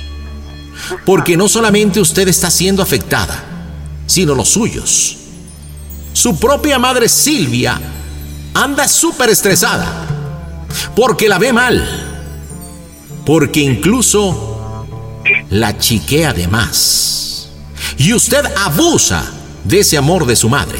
[1.06, 3.42] Porque no solamente usted está siendo afectada,
[4.06, 5.23] sino los suyos.
[6.14, 7.79] Su propia madre Silvia
[8.55, 10.07] anda súper estresada
[10.94, 11.85] porque la ve mal,
[13.27, 14.87] porque incluso
[15.50, 17.48] la chiquea de más.
[17.98, 19.24] Y usted abusa
[19.64, 20.79] de ese amor de su madre,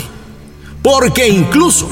[0.81, 1.89] porque incluso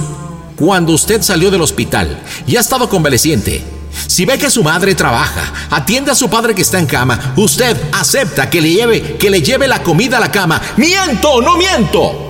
[0.54, 3.64] cuando usted salió del hospital y ha estado convaleciente,
[4.06, 7.76] si ve que su madre trabaja, atiende a su padre que está en cama, usted
[7.92, 10.62] acepta que le lleve, que le lleve la comida a la cama.
[10.76, 12.21] ¿Miento no miento?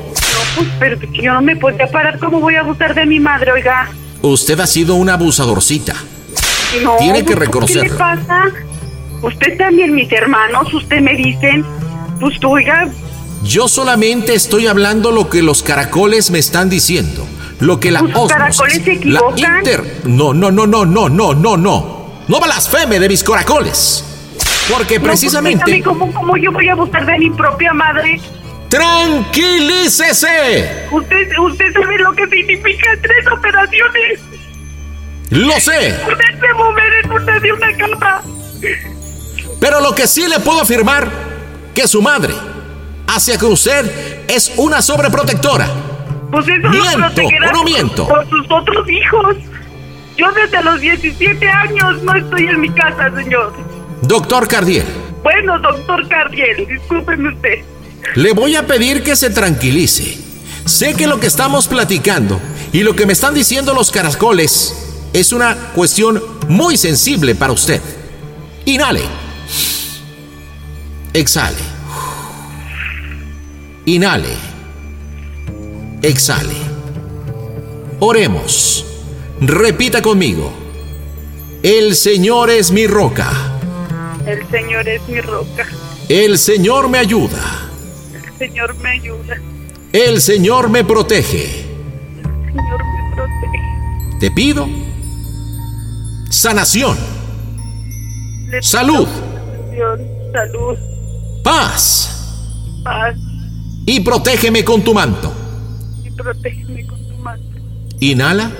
[0.56, 2.18] Pues, pero que yo no me podía parar.
[2.18, 3.88] ¿Cómo voy a abusar de mi madre, oiga?
[4.22, 5.94] Usted ha sido una abusadorcita.
[6.82, 7.82] No, Tiene que pues, reconocerlo.
[7.82, 8.44] ¿Qué le pasa?
[9.22, 11.64] Usted también, mis hermanos, usted me dicen,
[12.20, 12.88] pues tú, oiga,
[13.44, 17.26] Yo solamente estoy hablando lo que los caracoles me están diciendo.
[17.60, 19.58] Lo que la Los osmosis, caracoles se la equivocan.
[19.58, 20.00] inter...
[20.04, 22.02] No, no, no, no, no, no, no, no.
[22.28, 24.04] No blasfeme de mis caracoles.
[24.72, 25.82] Porque no, pues, precisamente...
[25.82, 28.20] ¿cómo, ¿Cómo yo voy a abusar de mi propia madre?
[28.72, 30.88] ¡Tranquilícese!
[30.90, 34.18] Usted, usted sabe lo que significa tres operaciones.
[35.28, 35.94] Lo sé.
[36.02, 38.22] Poderse mover en una de una cama.
[39.60, 41.06] Pero lo que sí le puedo afirmar,
[41.74, 42.32] que su madre,
[43.08, 45.68] hacia que usted es una sobreprotectora.
[46.30, 48.08] Pues eso ¿Miento o no miento?
[48.08, 49.36] Por sus otros hijos.
[50.16, 53.52] Yo desde los 17 años no estoy en mi casa, señor.
[54.00, 54.86] Doctor Cardiel,
[55.22, 57.62] Bueno, doctor Cardiel, discúlpeme usted.
[58.14, 60.18] Le voy a pedir que se tranquilice.
[60.64, 62.40] Sé que lo que estamos platicando
[62.72, 64.74] y lo que me están diciendo los caracoles
[65.12, 67.80] es una cuestión muy sensible para usted.
[68.64, 69.02] Inhale.
[71.12, 71.56] Exhale.
[73.86, 74.36] Inhale.
[76.02, 76.56] Exhale.
[78.00, 78.84] Oremos.
[79.40, 80.52] Repita conmigo.
[81.62, 83.30] El Señor es mi roca.
[84.26, 85.66] El Señor es mi roca.
[86.08, 87.71] El Señor me ayuda.
[88.42, 89.36] El Señor me ayuda.
[89.92, 91.60] El Señor me protege.
[91.60, 94.18] El Señor me protege.
[94.18, 94.68] Te pido
[96.28, 96.96] sanación,
[98.46, 99.08] Le pido Salud.
[100.32, 100.76] Salud,
[101.44, 102.42] paz
[102.82, 103.14] paz
[103.86, 105.32] y protégeme con tu manto.
[106.04, 107.44] y protégeme con tu mano.
[108.00, 108.50] Inhala.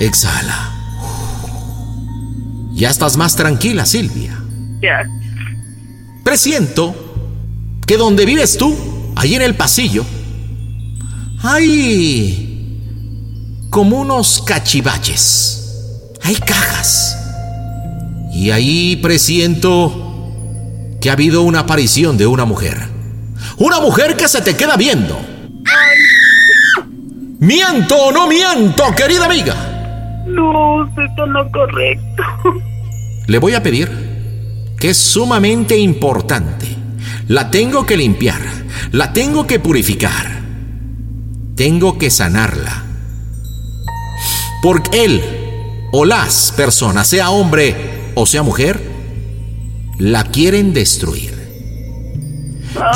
[0.00, 0.72] Exhala.
[2.72, 4.36] Ya estás más tranquila, Silvia.
[4.82, 5.08] Ya.
[6.24, 7.07] Presiento
[7.88, 8.76] que donde vives tú,
[9.16, 10.04] ahí en el pasillo,
[11.42, 12.44] hay
[13.70, 16.14] como unos cachivaches.
[16.22, 17.16] Hay cajas.
[18.34, 20.30] Y ahí presiento
[21.00, 22.76] que ha habido una aparición de una mujer.
[23.56, 25.18] Una mujer que se te queda viendo.
[27.40, 30.24] ¿Miento o no miento, querida amiga?
[30.26, 32.22] No, usted está lo correcto.
[33.26, 33.88] Le voy a pedir
[34.78, 36.77] que es sumamente importante.
[37.28, 38.40] La tengo que limpiar,
[38.92, 40.40] la tengo que purificar,
[41.56, 42.84] tengo que sanarla.
[44.62, 45.22] Porque él
[45.92, 48.80] o las personas, sea hombre o sea mujer,
[49.98, 51.36] la quieren destruir.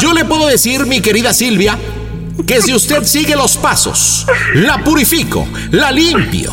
[0.00, 1.78] Yo le puedo decir, mi querida Silvia,
[2.46, 6.50] que si usted sigue los pasos, la purifico, la limpio,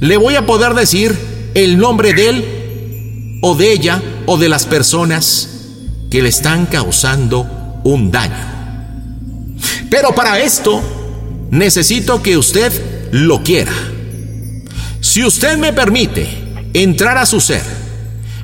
[0.00, 1.16] le voy a poder decir
[1.54, 5.53] el nombre de él o de ella o de las personas
[6.14, 9.56] que le están causando un daño.
[9.90, 10.80] Pero para esto
[11.50, 13.72] necesito que usted lo quiera.
[15.00, 16.28] Si usted me permite
[16.72, 17.64] entrar a su ser,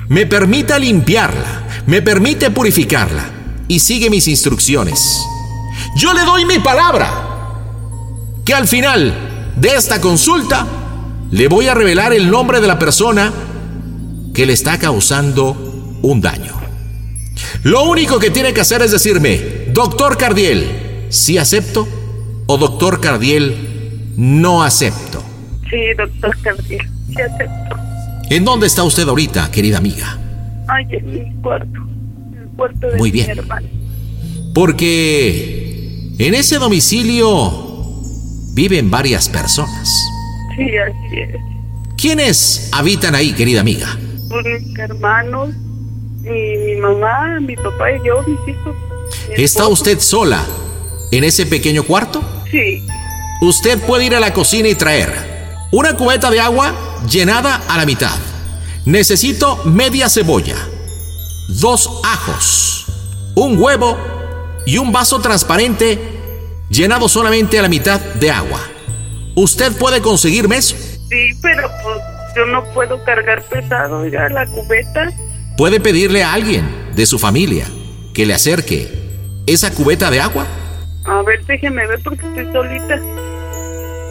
[0.09, 3.23] me permite limpiarla, me permite purificarla
[3.69, 5.21] y sigue mis instrucciones,
[5.95, 7.53] yo le doy mi palabra
[8.43, 9.15] que al final
[9.55, 10.67] de esta consulta
[11.31, 13.31] le voy a revelar el nombre de la persona
[14.33, 16.60] que le está causando un daño.
[17.63, 19.39] Lo único que tiene que hacer es decirme,
[19.73, 21.87] doctor Cardiel, sí acepto
[22.47, 25.23] o doctor Cardiel, no acepto.
[25.69, 27.77] Sí, doctor Cardiel, sí acepto.
[28.29, 30.17] ¿En dónde está usted ahorita, querida amiga?
[30.67, 31.79] Ay, en mi cuarto.
[32.33, 33.29] En el cuarto de Muy mi bien.
[33.37, 33.67] hermano.
[34.53, 37.69] Porque en ese domicilio
[38.53, 39.89] viven varias personas.
[40.55, 41.35] Sí, así es.
[41.97, 43.97] ¿Quiénes habitan ahí, querida amiga?
[43.97, 45.49] Mis hermanos,
[46.21, 48.75] mi mamá, mi papá y yo, mis hijos.
[49.35, 50.43] ¿Está usted sola
[51.11, 52.21] en ese pequeño cuarto?
[52.49, 52.85] Sí,
[53.43, 55.11] Usted puede ir a la cocina y traer
[55.71, 56.75] una cubeta de agua
[57.09, 58.15] llenada a la mitad.
[58.85, 60.57] Necesito media cebolla,
[61.59, 62.85] dos ajos,
[63.33, 63.97] un huevo
[64.67, 65.97] y un vaso transparente
[66.69, 68.59] llenado solamente a la mitad de agua.
[69.35, 70.75] ¿Usted puede conseguirme eso?
[71.09, 71.97] sí, pero pues
[72.35, 75.11] yo no puedo cargar pesado ya la cubeta.
[75.57, 77.67] ¿Puede pedirle a alguien de su familia
[78.13, 78.91] que le acerque
[79.45, 80.47] esa cubeta de agua?
[81.05, 82.99] A ver, déjeme ver porque estoy solita.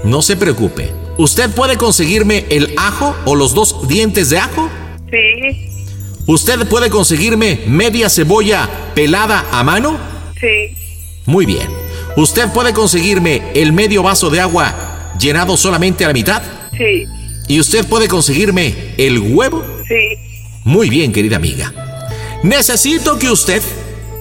[0.05, 0.93] No se preocupe.
[1.19, 4.69] ¿Usted puede conseguirme el ajo o los dos dientes de ajo?
[5.11, 5.67] Sí,
[6.27, 9.99] ¿Usted puede conseguirme media cebolla pelada a mano?
[10.41, 10.77] sí,
[11.27, 11.67] Muy bien.
[12.17, 16.43] ¿Usted puede conseguirme el medio vaso de agua llenado solamente a la mitad?
[16.77, 17.05] sí,
[17.49, 19.65] ¿Y usted puede conseguirme el huevo?
[19.89, 20.17] sí.
[20.71, 21.73] Muy bien, querida amiga.
[22.45, 23.61] Necesito que usted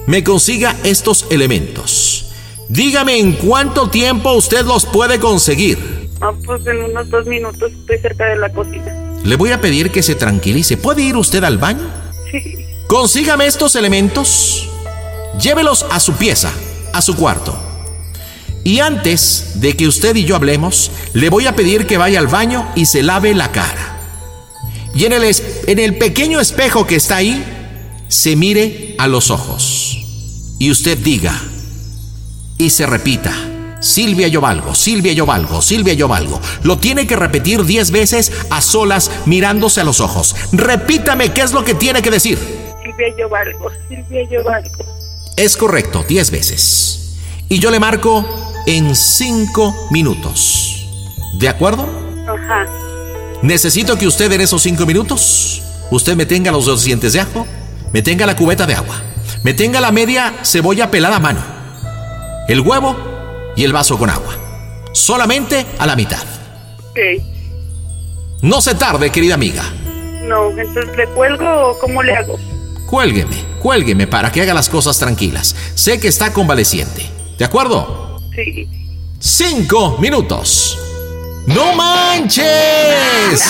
[0.08, 2.32] me consiga estos elementos.
[2.68, 5.78] Dígame en cuánto tiempo usted los puede conseguir.
[6.20, 8.92] Ah, pues en unos dos minutos estoy cerca de la cocina.
[9.22, 10.76] Le voy a pedir que se tranquilice.
[10.76, 11.88] ¿Puede ir usted al baño?
[12.32, 12.56] Sí.
[12.88, 14.68] Consígame estos elementos.
[15.40, 16.52] Llévelos a su pieza,
[16.92, 17.56] a su cuarto.
[18.64, 22.26] Y antes de que usted y yo hablemos, le voy a pedir que vaya al
[22.26, 23.89] baño y se lave la cara.
[25.00, 25.24] Y en el,
[25.66, 27.42] en el pequeño espejo que está ahí,
[28.08, 29.96] se mire a los ojos.
[30.58, 31.40] Y usted diga,
[32.58, 33.32] y se repita,
[33.80, 36.38] Silvia yo valgo, Silvia yo valgo, Silvia yo valgo.
[36.64, 40.36] Lo tiene que repetir diez veces a solas mirándose a los ojos.
[40.52, 42.38] Repítame qué es lo que tiene que decir.
[42.82, 44.84] Silvia yo valgo, Silvia yo valgo.
[45.38, 47.16] Es correcto, diez veces.
[47.48, 48.26] Y yo le marco
[48.66, 50.86] en cinco minutos.
[51.38, 51.88] ¿De acuerdo?
[52.28, 52.89] Ajá.
[53.42, 57.46] Necesito que usted en esos cinco minutos, usted me tenga los dos dientes de ajo,
[57.92, 59.02] me tenga la cubeta de agua,
[59.42, 61.42] me tenga la media cebolla pelada a mano,
[62.48, 62.96] el huevo
[63.56, 64.36] y el vaso con agua.
[64.92, 66.22] Solamente a la mitad.
[66.90, 66.98] Ok.
[68.42, 69.62] No se tarde, querida amiga.
[70.22, 72.38] No, entonces le cuelgo o cómo le hago.
[72.86, 75.54] Cuélgueme, cuélgueme para que haga las cosas tranquilas.
[75.74, 77.08] Sé que está convaleciente.
[77.38, 78.20] ¿De acuerdo?
[78.34, 78.68] Sí.
[79.18, 80.78] Cinco minutos.
[81.46, 83.42] ¡No manches!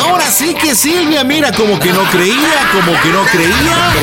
[0.00, 3.94] Ahora sí que Silvia, mira, como que no creía, como que no creía.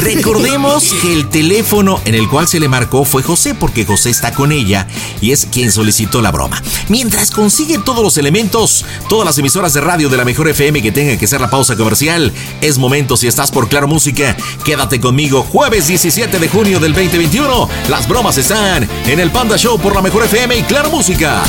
[0.00, 4.32] Recordemos que el teléfono en el cual se le marcó fue José, porque José está
[4.32, 4.86] con ella
[5.20, 6.62] y es quien solicitó la broma.
[6.88, 10.92] Mientras consigue todos los elementos, todas las emisoras de radio de la mejor FM que
[10.92, 15.42] tengan que ser la pausa comercial, es momento, si estás por Claro Música, quédate conmigo.
[15.42, 20.02] Jueves 17 de junio del 2021, las bromas están en el Panda Show por la
[20.02, 21.42] mejor FM Claro Música.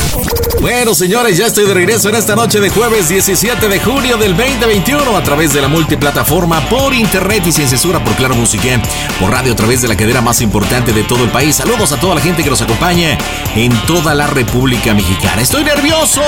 [0.61, 4.37] Bueno, señores, ya estoy de regreso en esta noche de jueves 17 de junio del
[4.37, 8.79] 2021 a través de la multiplataforma por internet y sin censura por Claro Música,
[9.19, 11.55] por radio a través de la cadera más importante de todo el país.
[11.55, 13.17] Saludos a toda la gente que nos acompaña
[13.55, 15.41] en toda la República Mexicana.
[15.41, 16.21] Estoy nervioso.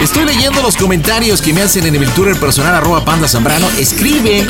[0.00, 3.68] Estoy leyendo los comentarios que me hacen en el Twitter personal arroba panda zambrano.
[3.78, 4.44] Escribe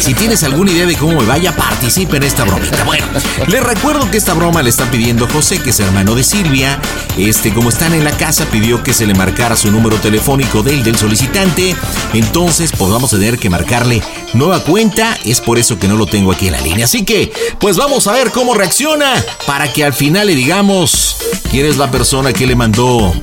[0.00, 2.82] si tienes alguna idea de cómo me vaya, participe en esta bromita.
[2.84, 3.06] Bueno,
[3.46, 6.80] les recuerdo que esta broma le está pidiendo José, que es hermano de Silvia.
[7.16, 10.82] Este, como están en la casa, pidió que se le marcara su número telefónico del,
[10.82, 11.76] del solicitante.
[12.12, 15.16] Entonces, pues vamos a tener que marcarle nueva cuenta.
[15.24, 16.86] Es por eso que no lo tengo aquí en la línea.
[16.86, 19.14] Así que, pues vamos a ver cómo reacciona
[19.46, 21.16] para que al final le digamos
[21.50, 23.14] quién es la persona que le mandó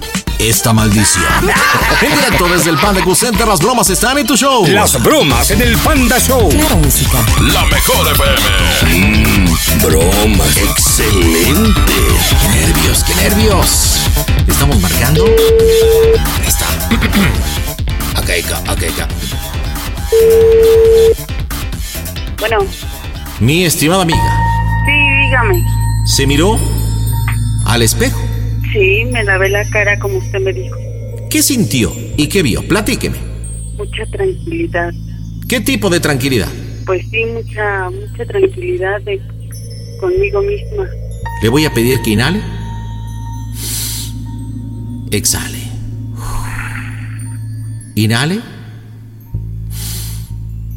[0.50, 1.26] esta maldición.
[2.02, 4.66] En directo desde el Panda Cool Center, las bromas están en tu show.
[4.66, 6.50] Las bromas en el Panda Show.
[6.50, 7.20] Claro, música.
[7.54, 9.46] La mejor FM.
[9.46, 10.44] Mmm, broma.
[10.56, 11.94] Excelente.
[12.42, 14.00] Qué nervios, qué nervios.
[14.48, 15.26] ¿Estamos marcando?
[15.26, 16.66] Ahí está.
[18.16, 19.08] acá, acá, acá, acá.
[22.40, 22.58] Bueno,
[23.40, 24.38] Mi estimada amiga,
[24.86, 25.64] sí, dígame.
[26.06, 26.60] ¿se miró
[27.66, 28.20] al espejo?
[28.72, 30.78] Sí, me lavé la cara como usted me dijo.
[31.30, 32.66] ¿Qué sintió y qué vio?
[32.68, 33.18] Platíqueme.
[33.78, 34.94] Mucha tranquilidad.
[35.48, 36.50] ¿Qué tipo de tranquilidad?
[36.86, 39.22] Pues sí, mucha, mucha tranquilidad de,
[40.00, 40.88] conmigo misma.
[41.42, 42.42] Le voy a pedir que inhale.
[45.12, 45.60] Exhale.
[47.96, 48.40] Inhale.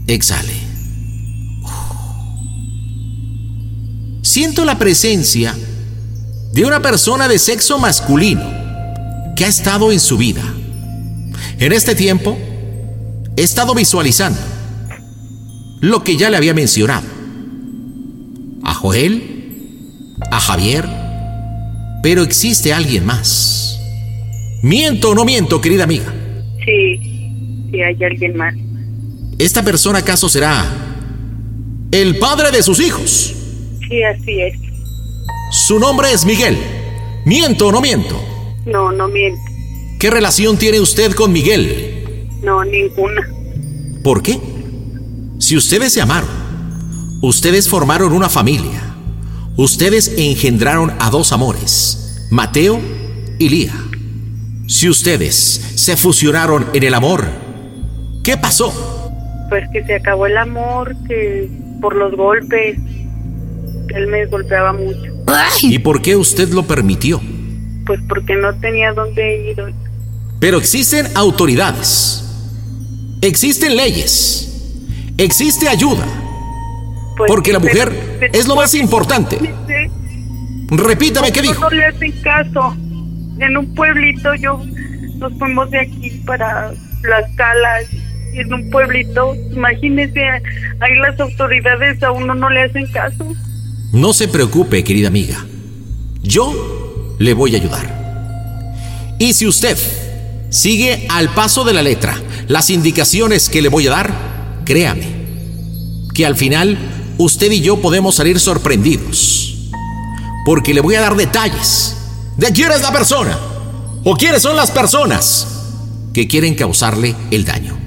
[0.09, 0.53] Exhale.
[4.23, 5.55] Siento la presencia
[6.55, 8.49] de una persona de sexo masculino
[9.35, 10.43] que ha estado en su vida.
[11.59, 12.39] En este tiempo,
[13.37, 14.39] he estado visualizando
[15.81, 17.07] lo que ya le había mencionado.
[18.63, 20.89] A Joel, a Javier,
[22.05, 23.77] pero existe alguien más.
[24.63, 26.15] ¿Miento o no miento, querida amiga?
[26.65, 27.01] Sí,
[27.73, 28.55] sí hay alguien más.
[29.39, 30.65] ¿Esta persona acaso será
[31.91, 33.35] el padre de sus hijos?
[33.89, 34.74] Sí, así es.
[35.55, 36.59] Su nombre es Miguel.
[37.25, 38.21] ¿Miento o no miento?
[38.67, 39.41] No, no miente.
[40.01, 42.29] ¿Qué relación tiene usted con Miguel?
[42.43, 43.31] No, ninguna.
[44.03, 44.41] ¿Por qué?
[45.39, 46.29] Si ustedes se amaron,
[47.23, 48.97] ustedes formaron una familia,
[49.57, 52.81] ustedes engendraron a dos amores, Mateo
[53.39, 53.75] y Lía.
[54.67, 55.37] Si ustedes
[55.77, 57.27] se fusionaron en el amor,
[58.25, 58.73] ¿qué pasó?
[59.51, 61.49] Pues que se acabó el amor, que
[61.81, 62.77] por los golpes,
[63.95, 65.13] él me golpeaba mucho.
[65.63, 67.21] ¿Y por qué usted lo permitió?
[67.87, 69.75] Pues porque no tenía dónde ir.
[70.41, 72.25] Pero existen autoridades,
[73.23, 74.51] existen leyes,
[75.19, 76.05] existe ayuda,
[77.17, 79.39] Pues porque la sí, mujer pero- es lo más importante.
[79.39, 79.91] Sí.
[80.71, 81.61] Repítame qué dijo.
[81.61, 82.77] No le hacen caso.
[83.39, 84.61] En un pueblito yo
[85.19, 86.73] nos fuimos de aquí para
[87.09, 87.85] las calas.
[88.35, 90.21] En un pueblito, imagínese,
[90.81, 93.25] ahí las autoridades a uno no le hacen caso.
[93.95, 95.47] No se preocupe, querida amiga.
[96.21, 99.15] Yo le voy a ayudar.
[99.21, 99.79] Y si usted
[100.51, 105.07] sigue al paso de la letra las indicaciones que le voy a dar, créame
[106.13, 106.77] que al final
[107.19, 109.71] usted y yo podemos salir sorprendidos.
[110.45, 111.97] Porque le voy a dar detalles
[112.37, 113.39] de quién es la persona
[114.03, 115.47] o quiénes son las personas
[116.13, 117.79] que quieren causarle el daño.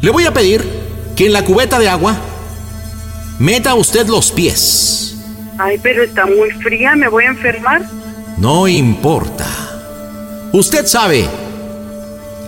[0.00, 0.64] Le voy a pedir
[1.14, 2.16] que en la cubeta de agua
[3.38, 5.07] meta usted los pies.
[5.58, 7.82] Ay, pero está muy fría, ¿me voy a enfermar?
[8.36, 9.46] No importa.
[10.52, 11.28] Usted sabe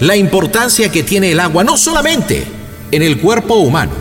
[0.00, 2.46] la importancia que tiene el agua no solamente
[2.90, 3.92] en el cuerpo humano,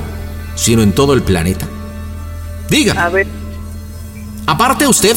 [0.56, 1.68] sino en todo el planeta.
[2.70, 3.04] Diga.
[3.04, 3.28] A ver,
[4.50, 5.16] Aparte usted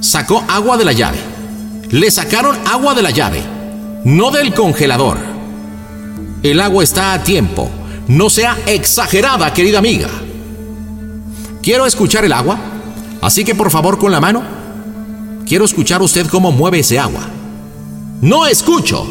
[0.00, 1.16] sacó agua de la llave.
[1.88, 3.42] Le sacaron agua de la llave,
[4.04, 5.16] no del congelador.
[6.42, 7.70] El agua está a tiempo.
[8.08, 10.10] No sea exagerada, querida amiga.
[11.62, 12.58] Quiero escuchar el agua,
[13.20, 14.42] así que por favor con la mano,
[15.46, 17.20] quiero escuchar usted cómo mueve ese agua.
[18.22, 19.06] No escucho.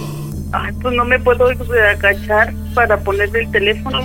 [0.51, 3.99] ay, pues no me puedo agachar para ponerle el teléfono.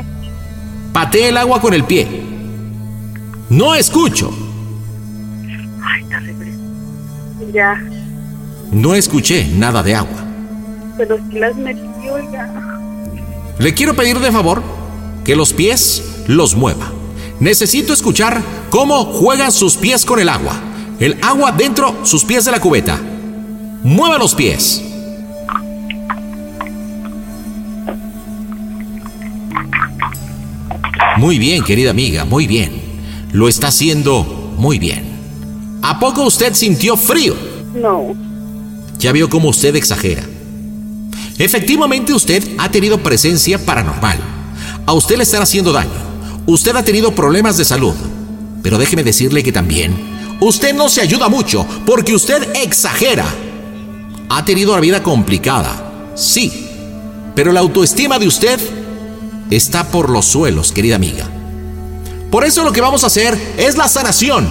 [0.93, 2.07] Patee el agua con el pie.
[3.51, 4.31] No escucho.
[5.83, 6.21] Ay, está.
[7.53, 7.81] Ya,
[8.73, 10.23] No escuché nada de agua.
[10.97, 12.49] pero si las metió ya.
[13.59, 14.63] Le quiero pedir de favor
[15.25, 16.91] que los pies los mueva.
[17.41, 20.55] Necesito escuchar cómo juegan sus pies con el agua.
[21.01, 23.01] El agua dentro sus pies de la cubeta.
[23.83, 24.83] Mueva los pies.
[31.17, 32.83] Muy bien, querida amiga, muy bien.
[33.33, 34.25] Lo está haciendo
[34.57, 35.15] muy bien.
[35.83, 37.35] ¿A poco usted sintió frío?
[37.75, 38.15] No,
[38.99, 40.23] Ya vio cómo usted exagera.
[41.39, 44.19] Efectivamente usted ha tenido presencia paranormal.
[44.87, 46.14] A usted le están haciendo daño.
[46.47, 47.95] Usted ha tenido problemas de salud.
[48.63, 49.95] Pero déjeme decirle que también
[50.41, 53.27] usted no se ayuda mucho porque usted exagera.
[54.29, 56.13] Ha tenido una vida complicada.
[56.15, 56.69] Sí.
[57.35, 58.61] Pero la autoestima de usted
[59.51, 61.29] está por los suelos, querida amiga.
[62.31, 64.49] Por eso lo que vamos a hacer es la sanación,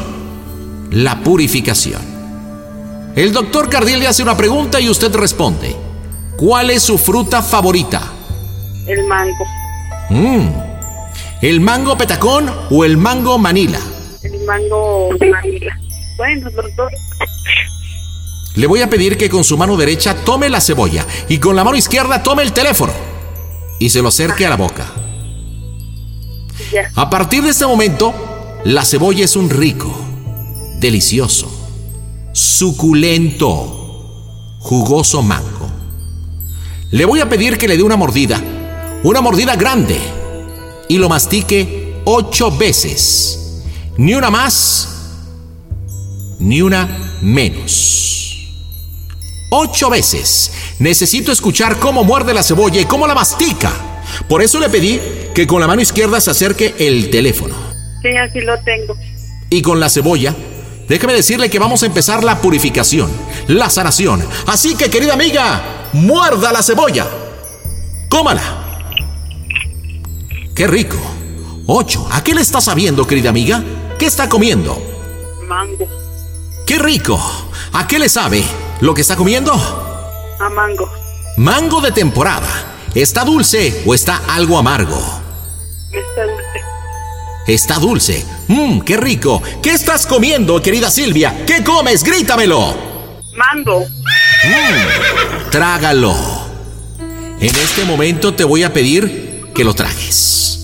[0.91, 2.01] la purificación.
[3.15, 5.75] El doctor Cardiel le hace una pregunta y usted responde.
[6.37, 8.01] ¿Cuál es su fruta favorita?
[8.87, 9.45] el mango.
[10.09, 10.47] Mm,
[11.43, 13.77] ¿El mango petacón o el mango manila?
[14.21, 15.77] El mango manila.
[16.15, 16.89] Bueno, los dos.
[18.55, 21.65] Le voy a pedir que con su mano derecha tome la cebolla y con la
[21.65, 22.93] mano izquierda tome el teléfono
[23.77, 24.89] y se lo acerque a la boca.
[26.95, 28.13] A partir de este momento,
[28.63, 29.93] la cebolla es un rico,
[30.79, 31.51] delicioso,
[32.31, 33.67] suculento,
[34.59, 35.69] jugoso mango.
[36.91, 38.41] Le voy a pedir que le dé una mordida,
[39.03, 39.99] una mordida grande,
[40.87, 43.61] y lo mastique ocho veces.
[43.97, 44.87] Ni una más,
[46.39, 48.49] ni una menos.
[49.51, 50.51] Ocho veces.
[50.79, 53.71] Necesito escuchar cómo muerde la cebolla y cómo la mastica.
[54.27, 54.99] Por eso le pedí
[55.33, 57.55] que con la mano izquierda se acerque el teléfono.
[58.01, 58.95] Sí, así lo tengo.
[59.49, 60.35] Y con la cebolla,
[60.87, 63.11] déjeme decirle que vamos a empezar la purificación,
[63.47, 64.25] la sanación.
[64.47, 65.61] Así que, querida amiga,
[65.93, 67.07] muerda la cebolla.
[68.09, 68.62] Cómala.
[70.55, 70.97] ¡Qué rico!
[71.65, 72.07] Ocho.
[72.11, 73.63] ¿A qué le está sabiendo, querida amiga?
[73.97, 74.79] ¿Qué está comiendo?
[75.47, 75.87] Mango.
[76.65, 77.19] ¡Qué rico!
[77.73, 78.43] ¿A qué le sabe
[78.79, 79.51] lo que está comiendo?
[80.39, 80.91] A mango.
[81.37, 82.47] Mango de temporada.
[82.93, 84.99] ¿Está dulce o está algo amargo?
[85.91, 86.61] Está dulce.
[87.47, 88.25] Está dulce.
[88.47, 89.41] Mmm, qué rico.
[89.63, 91.45] ¿Qué estás comiendo, querida Silvia?
[91.47, 92.03] ¿Qué comes?
[92.03, 92.75] Grítamelo.
[93.35, 93.85] Mango.
[95.49, 96.15] Trágalo.
[97.39, 99.22] En este momento te voy a pedir
[99.53, 100.59] que lo tragues.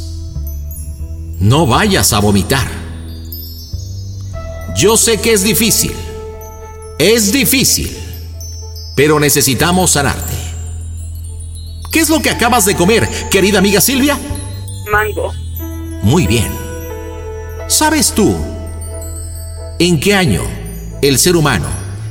[1.39, 2.67] No vayas a vomitar.
[4.75, 5.93] Yo sé que es difícil.
[6.97, 7.95] Es difícil.
[8.95, 10.33] Pero necesitamos sanarte.
[11.91, 14.19] ¿Qué es lo que acabas de comer, querida amiga Silvia?
[14.91, 15.33] Mango.
[16.03, 16.51] Muy bien.
[17.67, 18.35] ¿Sabes tú
[19.79, 20.43] en qué año
[21.01, 21.67] el ser humano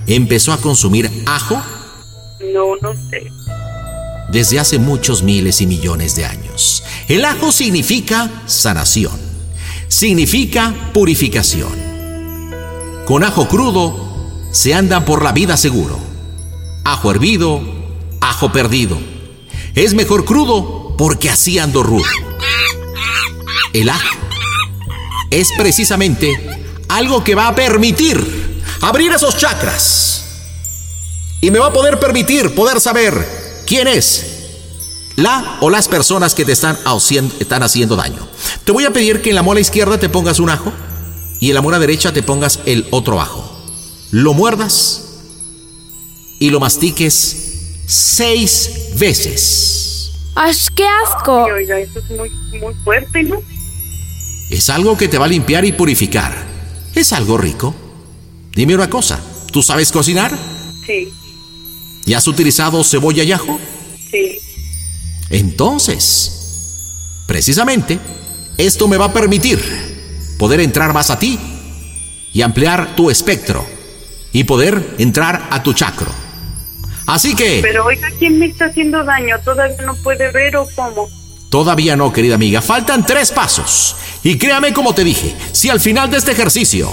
[0.06, 1.60] empezó a consumir ajo?
[2.52, 3.30] No, no sé.
[4.28, 6.82] Desde hace muchos miles y millones de años.
[7.08, 9.18] El ajo significa sanación,
[9.88, 11.72] significa purificación.
[13.06, 14.08] Con ajo crudo
[14.52, 15.98] se anda por la vida seguro.
[16.84, 17.62] Ajo hervido,
[18.20, 18.98] ajo perdido.
[19.74, 22.04] Es mejor crudo porque así ando rudo.
[23.72, 24.18] El ajo
[25.30, 26.36] es precisamente
[26.88, 30.24] algo que va a permitir abrir esos chakras.
[31.40, 34.24] Y me va a poder permitir poder saber quién es
[35.16, 38.26] la o las personas que te están haciendo, están haciendo daño.
[38.64, 40.72] Te voy a pedir que en la muela izquierda te pongas un ajo
[41.38, 43.44] y en la muela derecha te pongas el otro ajo.
[44.10, 45.04] Lo muerdas
[46.38, 50.12] y lo mastiques seis veces.
[50.34, 51.44] ¡Ay, qué asco!
[51.44, 53.42] oiga, eso es muy, muy fuerte, ¿no?
[54.50, 56.32] Es algo que te va a limpiar y purificar.
[56.94, 57.74] Es algo rico.
[58.54, 59.20] Dime una cosa,
[59.52, 60.36] ¿tú sabes cocinar?
[60.86, 61.12] Sí,
[62.08, 63.60] ¿Y has utilizado cebolla y ajo?
[64.10, 64.38] sí.
[65.30, 66.80] Entonces,
[67.26, 67.98] precisamente,
[68.56, 69.60] esto me va a permitir
[70.38, 71.38] poder entrar más a ti
[72.32, 73.66] y ampliar tu espectro
[74.32, 76.10] y poder entrar a tu chakro.
[77.04, 79.36] Así que, Pero oiga, ¿quién me está haciendo daño?
[79.44, 81.10] ¿Todavía no puede ver o cómo?
[81.50, 83.96] todavía no, querida amiga, faltan tres pasos.
[84.22, 86.90] Y créame como te dije, si al final de este ejercicio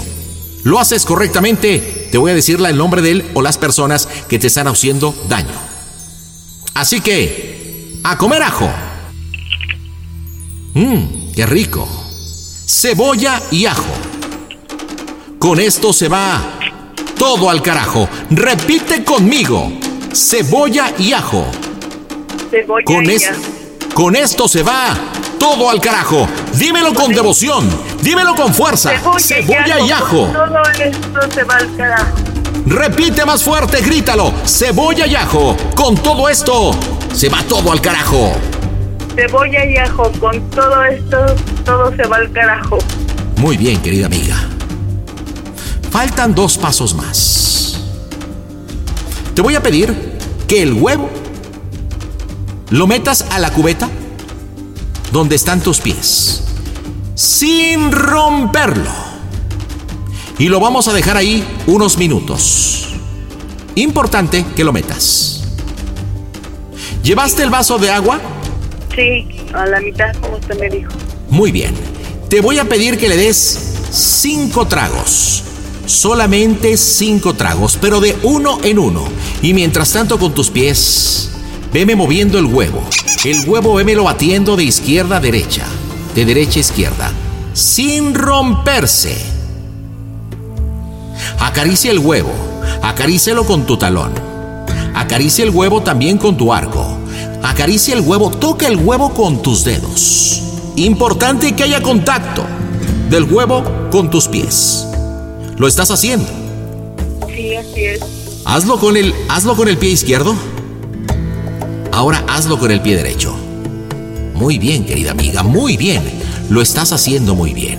[0.66, 4.40] lo haces correctamente, te voy a decirle el nombre de él o las personas que
[4.40, 5.54] te están haciendo daño.
[6.74, 8.68] Así que, a comer ajo.
[10.74, 11.88] Mmm, qué rico.
[12.66, 13.94] Cebolla y ajo.
[15.38, 16.58] Con esto se va
[17.16, 18.08] todo al carajo.
[18.30, 19.70] Repite conmigo.
[20.12, 21.46] Cebolla y ajo.
[22.50, 23.40] Cebolla Con, y ajo.
[23.96, 24.94] Con esto se va
[25.38, 26.28] todo al carajo.
[26.52, 27.66] Dímelo con devoción.
[28.02, 28.90] Dímelo con fuerza.
[29.18, 30.26] Cebolla y ajo.
[30.34, 32.14] Todo esto se va al carajo.
[32.66, 34.34] Repite más fuerte, grítalo.
[34.44, 35.56] Cebolla y ajo.
[35.74, 36.72] Con todo esto
[37.14, 38.32] se va todo al carajo.
[39.14, 41.34] Cebolla y ajo, con todo esto,
[41.64, 42.76] todo se va al carajo.
[43.38, 44.36] Muy bien, querida amiga.
[45.90, 47.80] Faltan dos pasos más.
[49.34, 51.08] Te voy a pedir que el huevo
[52.70, 53.88] lo metas a la cubeta
[55.12, 56.42] donde están tus pies,
[57.14, 58.90] sin romperlo.
[60.38, 62.88] Y lo vamos a dejar ahí unos minutos.
[63.74, 65.44] Importante que lo metas.
[67.02, 68.20] ¿Llevaste el vaso de agua?
[68.94, 70.90] Sí, a la mitad, como usted me dijo.
[71.30, 71.74] Muy bien.
[72.28, 75.44] Te voy a pedir que le des cinco tragos.
[75.86, 79.04] Solamente cinco tragos, pero de uno en uno.
[79.40, 81.30] Y mientras tanto con tus pies,
[81.72, 82.82] veme moviendo el huevo.
[83.24, 85.64] El huevo vémelo batiendo de izquierda a derecha,
[86.14, 87.12] de derecha a izquierda,
[87.52, 89.16] sin romperse.
[91.40, 92.32] Acaricia el huevo,
[92.82, 94.12] acarícialo con tu talón.
[94.94, 96.86] Acaricia el huevo también con tu arco.
[97.42, 100.42] Acaricia el huevo, toca el huevo con tus dedos.
[100.76, 102.44] Importante que haya contacto
[103.10, 104.86] del huevo con tus pies.
[105.56, 106.28] Lo estás haciendo.
[107.26, 108.00] Sí, así es.
[108.44, 110.34] Hazlo con el, hazlo con el pie izquierdo.
[111.96, 113.34] Ahora hazlo con el pie derecho.
[114.34, 116.02] Muy bien, querida amiga, muy bien.
[116.50, 117.78] Lo estás haciendo muy bien.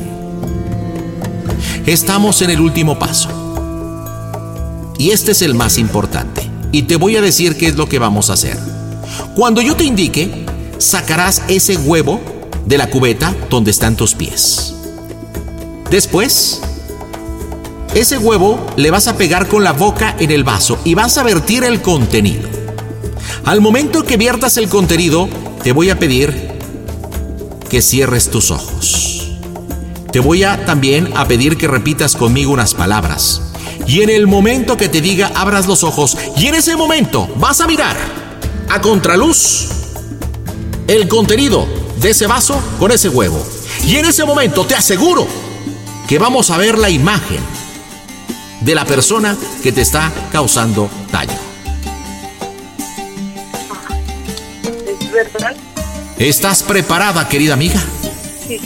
[1.86, 3.30] Estamos en el último paso.
[4.97, 6.49] Y este es el más importante.
[6.72, 8.57] Y te voy a decir qué es lo que vamos a hacer.
[9.36, 10.47] Cuando yo te indique,
[10.80, 12.20] sacarás ese huevo
[12.65, 14.74] de la cubeta donde están tus pies.
[15.91, 16.61] Después,
[17.93, 21.24] ese huevo le vas a pegar con la boca en el vaso y vas a
[21.24, 22.57] vertir el contenido.
[23.48, 25.30] Al momento que viertas el contenido,
[25.64, 26.52] te voy a pedir
[27.70, 29.38] que cierres tus ojos.
[30.12, 33.41] Te voy a también a pedir que repitas conmigo unas palabras.
[33.88, 37.62] Y en el momento que te diga abras los ojos, y en ese momento vas
[37.62, 37.95] a mirar
[38.68, 39.70] a contraluz
[40.89, 41.66] el contenido
[42.02, 43.41] de ese vaso con ese huevo.
[43.86, 45.26] Y en ese momento te aseguro
[46.06, 47.39] que vamos a ver la imagen
[48.60, 51.47] de la persona que te está causando daño.
[55.24, 55.55] Verdad?
[56.18, 57.82] ¿Estás preparada, querida amiga?
[58.47, 58.59] Sí.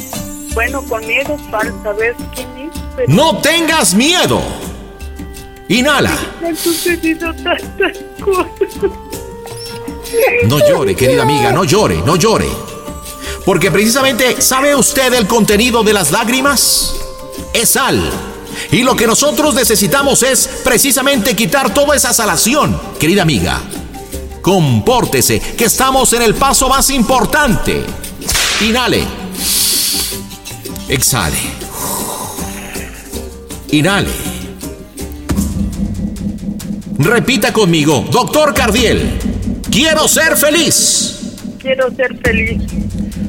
[0.54, 2.80] Bueno, con miedo para saber quién es.
[2.96, 4.42] Pero No tengas miedo.
[5.70, 6.18] Inhala.
[6.42, 8.92] me han sucedido tantas cosas.
[10.46, 12.48] No llore, querida amiga, no llore, no llore.
[13.46, 16.94] Porque precisamente, ¿sabe usted el contenido de las lágrimas?
[17.54, 18.12] Es sal.
[18.72, 23.62] Y lo que nosotros necesitamos es precisamente quitar toda esa salación, querida amiga.
[24.42, 27.84] Compórtese, que estamos en el paso más importante.
[28.62, 29.04] Inhale.
[30.88, 31.38] Exhale.
[33.72, 34.10] Inhale.
[36.98, 39.20] Repita conmigo, doctor Cardiel.
[39.72, 41.38] Quiero ser feliz.
[41.60, 42.62] Quiero ser feliz.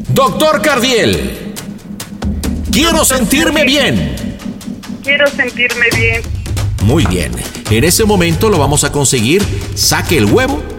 [0.08, 1.54] Doctor Cardiel.
[2.70, 4.14] Quiero sentirme bien.
[5.02, 6.22] Quiero sentirme bien.
[6.84, 7.32] Muy bien.
[7.70, 9.42] En ese momento lo vamos a conseguir.
[9.74, 10.71] Saque el huevo.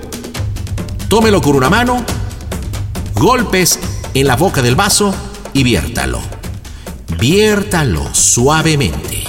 [1.13, 2.03] Tómelo con una mano.
[3.13, 3.77] Golpes
[4.15, 5.13] en la boca del vaso
[5.53, 6.19] y viértalo.
[7.19, 9.23] Viértalo suavemente.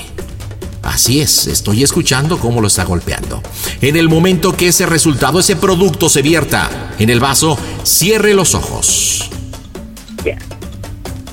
[0.82, 3.42] Así es, estoy escuchando cómo lo está golpeando.
[3.82, 8.54] En el momento que ese resultado, ese producto se vierta en el vaso, cierre los
[8.54, 9.28] ojos.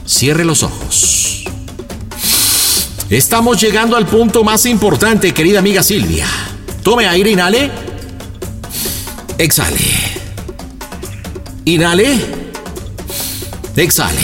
[0.06, 1.46] Cierre los ojos.
[3.10, 6.28] Estamos llegando al punto más importante, querida amiga Silvia.
[6.84, 7.72] Tome aire, inhale.
[9.38, 10.11] Exhale.
[11.66, 12.18] Inhale.
[13.76, 14.20] Exhale.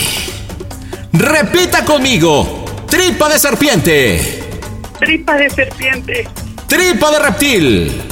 [1.12, 2.64] Repita conmigo.
[2.88, 4.42] Tripa de serpiente.
[4.98, 6.28] Tripa de serpiente.
[6.66, 8.02] Tripa de reptil.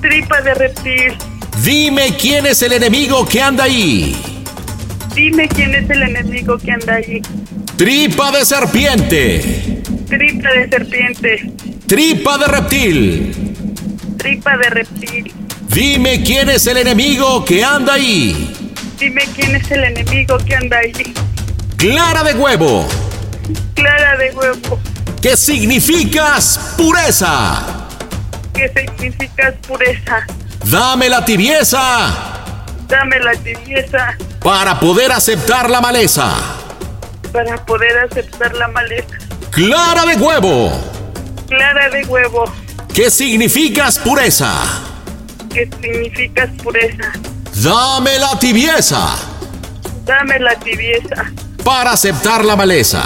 [0.00, 1.14] Tripa de reptil.
[1.62, 4.16] Dime quién es el enemigo que anda ahí.
[5.14, 7.22] Dime quién es el enemigo que anda allí.
[7.76, 9.82] Tripa de serpiente.
[10.08, 11.52] Tripa de serpiente.
[11.86, 13.54] Tripa de reptil.
[14.18, 15.32] Tripa de reptil.
[15.68, 18.63] Dime quién es el enemigo que anda ahí.
[18.98, 21.12] Dime quién es el enemigo que anda allí.
[21.76, 22.86] Clara de huevo.
[23.74, 24.78] Clara de huevo.
[25.20, 27.62] ¿Qué significas pureza?
[28.54, 30.26] ¿Qué significa pureza?
[30.66, 32.10] Dame la tibieza
[32.88, 36.30] Dame la tibieza para poder aceptar la maleza.
[37.32, 39.16] para poder aceptar la maleza.
[39.50, 40.70] Clara de huevo.
[41.48, 42.44] Clara de huevo.
[42.94, 44.52] ¿Qué significas pureza?
[45.52, 47.12] ¿Qué significa pureza?
[47.54, 49.16] Dame la tibieza
[50.04, 51.32] Dame la tibieza
[51.64, 53.02] para aceptar la maleza.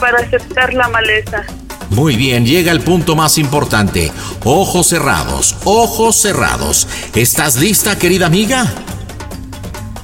[0.00, 1.44] para aceptar la maleza.
[1.90, 4.10] Muy bien, llega el punto más importante.
[4.44, 6.88] Ojos cerrados, ojos cerrados.
[7.14, 8.64] ¿Estás lista, querida amiga?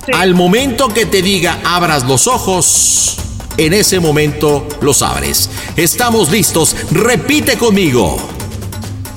[0.06, 0.12] Sí.
[0.14, 3.16] Al momento que te diga abras los ojos,
[3.56, 5.50] en ese momento los abres.
[5.76, 6.76] Estamos listos.
[6.92, 8.18] Repite conmigo.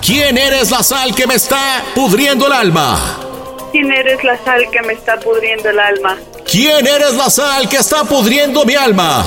[0.04, 3.20] ¿Quién eres la sal que me está pudriendo el alma?
[3.72, 6.18] ¿Quién eres la sal que me está pudriendo el alma?
[6.50, 9.24] ¿Quién eres la sal que está pudriendo mi alma?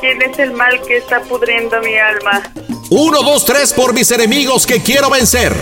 [0.00, 2.42] ¿Quién es el mal que está pudriendo mi alma?
[2.90, 5.54] Uno, dos, tres por mis enemigos que quiero vencer.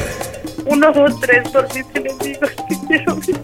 [0.66, 3.36] Uno, dos, tres por mis enemigos que quiero ver.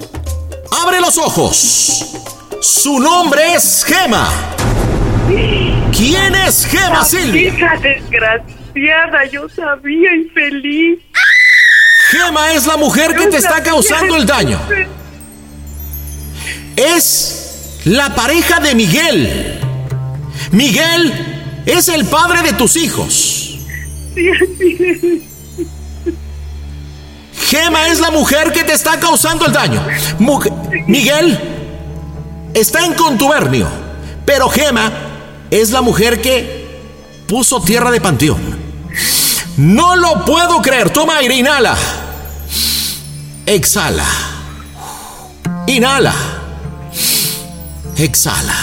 [0.82, 2.16] Abre los ojos.
[2.60, 4.28] Su nombre es Gema.
[5.96, 7.48] ¿Quién es Gema, Silvia?
[7.48, 10.98] Hija desgraciada, yo sabía infeliz.
[12.10, 14.60] Gema es la mujer que te está causando el daño.
[16.76, 19.60] Es la pareja de Miguel.
[20.50, 23.58] Miguel es el padre de tus hijos.
[27.48, 29.84] Gema es la mujer que te está causando el daño.
[30.18, 30.52] Mujer-
[30.88, 31.38] Miguel
[32.54, 33.68] está en contubernio,
[34.24, 34.92] pero Gema
[35.50, 36.68] es la mujer que
[37.28, 38.59] puso tierra de panteón.
[39.56, 40.90] No lo puedo creer.
[40.90, 41.76] Toma aire, inhala.
[43.46, 44.06] Exhala.
[45.66, 46.14] Inhala.
[47.96, 48.54] Exhala.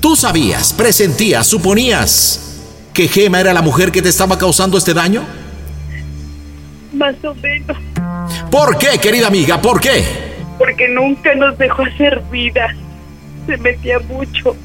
[0.00, 2.60] ¿Tú sabías, presentías, suponías
[2.92, 5.22] que Gema era la mujer que te estaba causando este daño?
[6.92, 7.76] Más o menos.
[8.50, 9.60] ¿Por qué, querida amiga?
[9.60, 10.04] ¿Por qué?
[10.58, 12.74] Porque nunca nos dejó hacer vida.
[13.46, 14.56] Se metía mucho.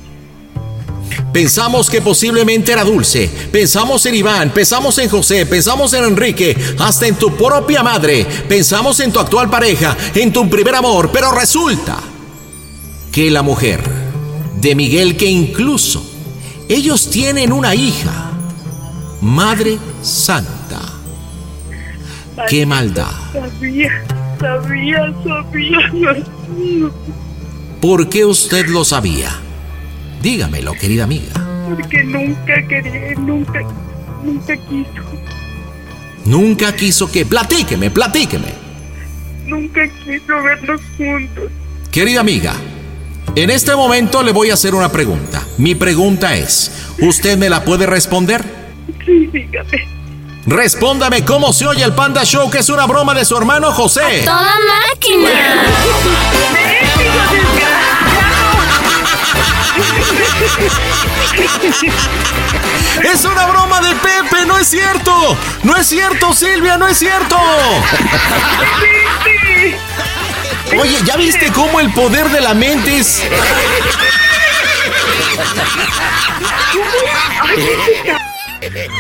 [1.32, 7.08] Pensamos que posiblemente era Dulce, pensamos en Iván, pensamos en José, pensamos en Enrique, hasta
[7.08, 11.98] en tu propia madre, pensamos en tu actual pareja, en tu primer amor, pero resulta
[13.12, 13.82] que la mujer
[14.60, 16.04] de Miguel, que incluso
[16.70, 18.32] ellos tienen una hija,
[19.22, 20.82] Madre Santa.
[22.48, 23.12] ¡Qué maldad!
[23.34, 23.90] Sabía,
[24.40, 26.24] sabía, sabía.
[27.82, 29.47] ¿Por qué usted lo sabía?
[30.22, 31.34] Dígamelo, querida amiga.
[31.70, 33.62] Porque nunca quería, nunca,
[34.24, 35.04] nunca quiso.
[36.26, 37.26] Nunca quiso que...
[37.26, 38.54] Platíqueme, platíqueme.
[39.46, 41.52] Nunca quiso vernos juntos.
[41.92, 42.54] Querida amiga,
[43.36, 45.42] en este momento le voy a hacer una pregunta.
[45.58, 48.44] Mi pregunta es, ¿usted me la puede responder?
[49.06, 49.88] Sí, dígame.
[50.46, 54.24] Respóndame cómo se oye el Panda Show, que es una broma de su hermano José.
[54.24, 54.56] ¡Toda
[54.90, 55.30] máquina!
[63.04, 65.38] Es una broma de Pepe, no es cierto.
[65.64, 67.38] No es cierto, Silvia, no es cierto.
[70.80, 73.24] Oye, ¿ya viste cómo el poder de la mente es...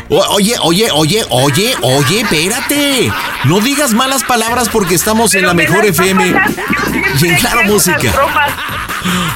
[0.10, 3.12] O- Oye, oye, oye, oye, oye, espérate.
[3.46, 6.34] No digas malas palabras porque estamos en la mejor FM
[7.22, 8.14] y en Claro Música.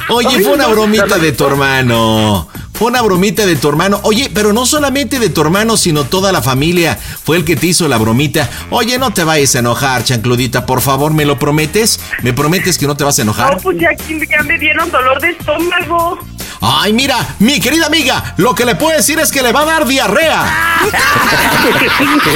[0.08, 2.48] Oye, fue una bromita de tu hermano.
[2.72, 4.00] Fue una bromita de tu hermano.
[4.02, 7.66] Oye, pero no solamente de tu hermano, sino toda la familia fue el que te
[7.68, 8.48] hizo la bromita.
[8.70, 12.00] Oye, no te vayas a enojar, chancludita, por favor, ¿me lo prometes?
[12.22, 13.58] ¿Me prometes que no te vas a No, enojar?
[13.62, 16.18] pues ya, ya me dieron dolor de estómago.
[16.60, 19.64] Ay, mira, mi querida amiga, lo que le puedo decir es que le va a
[19.64, 20.44] dar diarrea.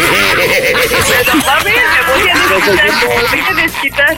[0.06, 4.16] Pero, a ver, me voy a desquitar, me voy a desquitar.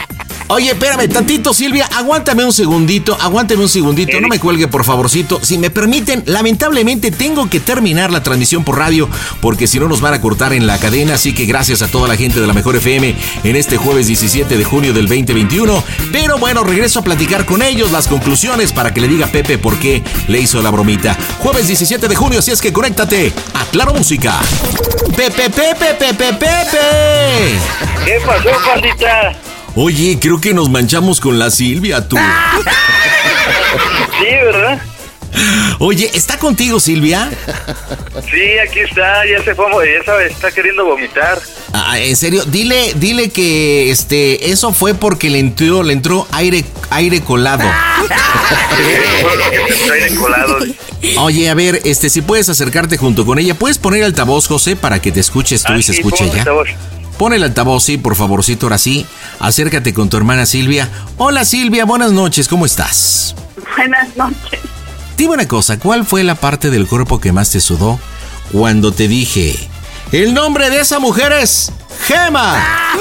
[0.50, 1.86] Oye, espérame tantito, Silvia.
[1.94, 4.18] Aguántame un segundito, aguántame un segundito.
[4.18, 5.40] No me cuelgue, por favorcito.
[5.42, 9.10] Si me permiten, lamentablemente tengo que terminar la transmisión por radio
[9.42, 11.14] porque si no nos van a cortar en la cadena.
[11.14, 14.56] Así que gracias a toda la gente de la Mejor FM en este jueves 17
[14.56, 15.84] de junio del 2021.
[16.12, 19.58] Pero bueno, regreso a platicar con ellos las conclusiones para que le diga a Pepe
[19.58, 21.14] por qué le hizo la bromita.
[21.40, 24.40] Jueves 17 de junio, así es que conéctate a Claro Música.
[25.14, 27.58] Pepe, Pepe, Pepe, Pepe.
[28.04, 29.47] ¿Qué pasó, pandita?
[29.80, 32.16] Oye, creo que nos manchamos con la Silvia, tú.
[34.18, 34.80] Sí, ¿verdad?
[35.78, 37.30] Oye, ¿está contigo Silvia?
[38.28, 39.66] Sí, aquí está, ya se fue,
[39.96, 41.38] ya sabe, está queriendo vomitar.
[41.72, 46.64] Ah, en serio, dile, dile que este, eso fue porque le entró, le entró aire,
[46.90, 47.62] aire colado.
[49.92, 50.58] aire colado.
[51.18, 55.00] Oye, a ver, este, si puedes acercarte junto con ella, puedes poner altavoz, José, para
[55.00, 56.38] que te escuches tú Ah, y se sí, escuche ella.
[56.38, 56.68] altavoz.
[57.18, 59.04] Pon el altavoz, sí, por favorcito, ahora sí.
[59.40, 60.88] Acércate con tu hermana Silvia.
[61.16, 63.34] Hola Silvia, buenas noches, ¿cómo estás?
[63.76, 64.60] Buenas noches.
[65.16, 67.98] Dime una cosa, ¿cuál fue la parte del cuerpo que más te sudó
[68.52, 69.56] cuando te dije,
[70.12, 71.72] el nombre de esa mujer es
[72.06, 72.64] Gema?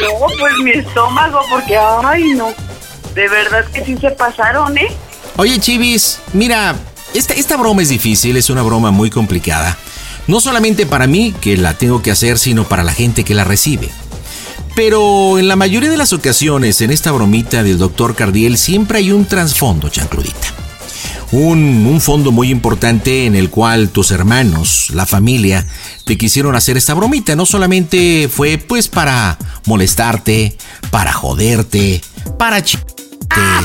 [0.00, 2.52] No, pues mi estómago, porque, ay, no.
[3.16, 4.96] De verdad que sí se pasaron, ¿eh?
[5.36, 6.76] Oye, Chivis, mira,
[7.14, 9.76] esta, esta broma es difícil, es una broma muy complicada.
[10.28, 13.44] No solamente para mí, que la tengo que hacer, sino para la gente que la
[13.44, 13.88] recibe.
[14.76, 19.10] Pero en la mayoría de las ocasiones, en esta bromita del doctor Cardiel, siempre hay
[19.10, 20.54] un trasfondo, chancludita.
[21.32, 25.66] Un, un fondo muy importante en el cual tus hermanos, la familia,
[26.04, 27.34] te quisieron hacer esta bromita.
[27.34, 30.56] No solamente fue pues para molestarte,
[30.90, 32.02] para joderte,
[32.38, 32.78] para ch...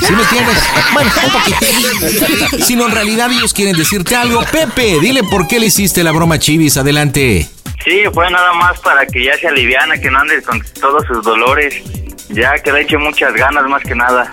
[0.05, 0.57] ¿Sí me entiendes?
[0.93, 2.65] Bueno, un poquito.
[2.65, 4.43] Sino en realidad ellos quieren decirte algo.
[4.51, 6.77] Pepe, dile por qué le hiciste la broma Chivis.
[6.77, 7.49] Adelante.
[7.83, 11.23] Sí, fue nada más para que ya se aliviana, que no ande con todos sus
[11.23, 11.75] dolores.
[12.29, 14.29] Ya que le eche muchas ganas más que nada.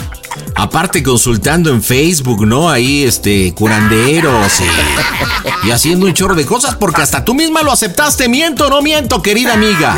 [0.57, 2.70] Aparte consultando en Facebook, ¿no?
[2.70, 7.72] Ahí, este, curanderos y, y haciendo un chorro de cosas porque hasta tú misma lo
[7.72, 8.28] aceptaste.
[8.28, 9.97] Miento, no miento, querida amiga.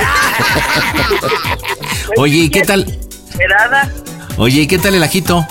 [2.16, 2.99] Oye, ¿y qué tal?
[4.43, 5.47] Oye, ¿y qué tal el ajito?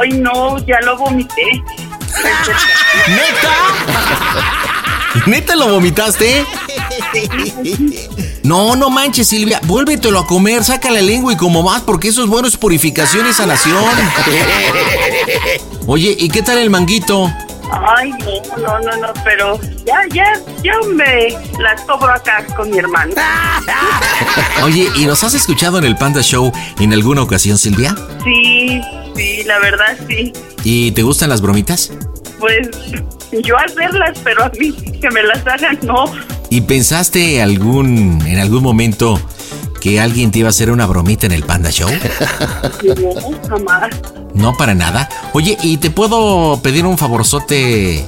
[0.00, 1.62] Ay, no, ya lo vomité.
[3.08, 3.52] ¿Neta?
[5.26, 6.46] ¿Neta lo vomitaste?
[8.42, 9.60] No, no manches, Silvia.
[9.64, 13.28] Vuélvetelo a comer, saca la lengua y como más, porque eso es bueno, es purificación
[13.28, 13.84] y sanación.
[15.86, 17.30] Oye, ¿y qué tal el manguito?
[17.72, 22.78] Ay, no, no, no, no, pero ya, ya, ya me las cobro acá con mi
[22.78, 23.14] hermano.
[24.62, 27.94] Oye, ¿y nos has escuchado en el Panda Show en alguna ocasión, Silvia?
[28.24, 28.80] Sí,
[29.16, 30.32] sí, la verdad sí.
[30.64, 31.92] ¿Y te gustan las bromitas?
[32.38, 32.68] Pues
[33.42, 36.04] yo hacerlas, pero a mí que me las hagan, no.
[36.50, 39.18] ¿Y pensaste algún en algún momento
[39.82, 41.90] que alguien te iba a hacer una bromita en el Panda Show?
[41.90, 43.90] No, jamás.
[44.32, 45.08] No para nada.
[45.32, 48.06] Oye, ¿y te puedo pedir un favorzote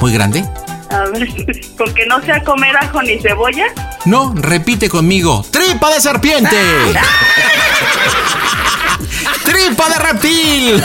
[0.00, 0.48] muy grande?
[0.88, 1.28] A ver,
[1.76, 3.64] con que no sea comer ajo ni cebolla.
[4.04, 5.44] No, repite conmigo.
[5.50, 6.56] ¡Tripa de serpiente!
[9.44, 10.84] ¡Tripa de reptil!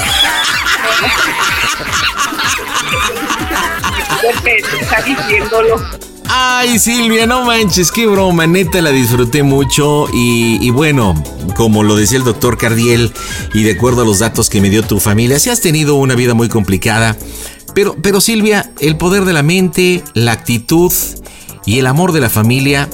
[4.23, 6.04] Porque está diciéndolo.
[6.27, 11.13] Ay, Silvia, no manches, qué broma, neta la disfruté mucho y, bueno,
[11.55, 13.13] como lo decía el doctor Cardiel
[13.53, 16.15] y de acuerdo a los datos que me dio tu familia, si has tenido una
[16.15, 17.15] vida muy complicada,
[17.73, 20.91] pero, pero Silvia, el poder de la mente, la actitud
[21.65, 22.89] y el amor de la familia,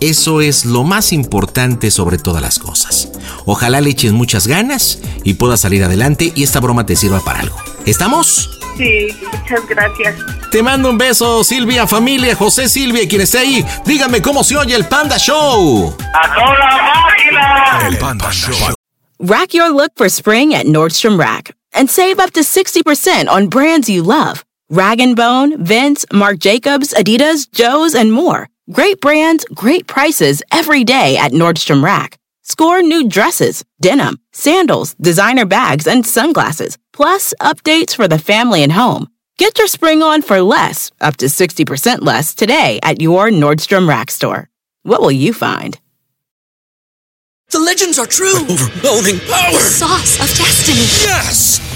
[0.00, 3.10] eso es lo más importante sobre todas las cosas.
[3.44, 7.40] Ojalá le eches muchas ganas y puedas salir adelante y esta broma te sirva para
[7.40, 7.56] algo.
[7.86, 8.50] ¿Estamos?
[8.76, 10.16] Sí, muchas gracias.
[10.50, 13.64] Te mando un beso, Silvia, familia, José Silvia, quien esté ahí.
[13.84, 15.94] Díganme cómo se oye el Panda Show.
[16.14, 17.88] ¡A toda máquina!
[17.88, 18.74] El Panda Show.
[19.18, 23.88] Rack your look for spring at Nordstrom Rack and save up to 60% on brands
[23.88, 24.44] you love.
[24.68, 28.48] Rag & Bone, Vince, Marc Jacobs, Adidas, Joe's, and more.
[28.72, 32.18] Great brands, great prices every day at Nordstrom Rack.
[32.42, 38.72] Score new dresses, denim, sandals, designer bags, and sunglasses, plus updates for the family and
[38.72, 39.08] home.
[39.38, 44.10] Get your spring on for less, up to 60% less today at your Nordstrom Rack
[44.10, 44.48] store.
[44.82, 45.78] What will you find?
[47.50, 48.40] The legends are true.
[48.44, 49.58] Overwhelming power!
[49.58, 50.80] Sauce of destiny.
[51.04, 51.75] Yes!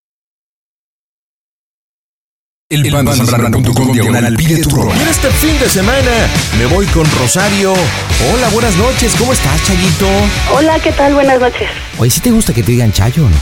[2.71, 4.95] El Zambrano.com diagonal pide tu broma.
[4.97, 6.09] Y en este fin de semana
[6.57, 7.73] me voy con Rosario.
[7.73, 9.13] Hola, buenas noches.
[9.19, 10.07] ¿Cómo estás, Chayito?
[10.53, 11.13] Hola, ¿qué tal?
[11.13, 11.67] Buenas noches.
[11.97, 13.35] Oye, ¿sí te gusta que te digan Chayo o no?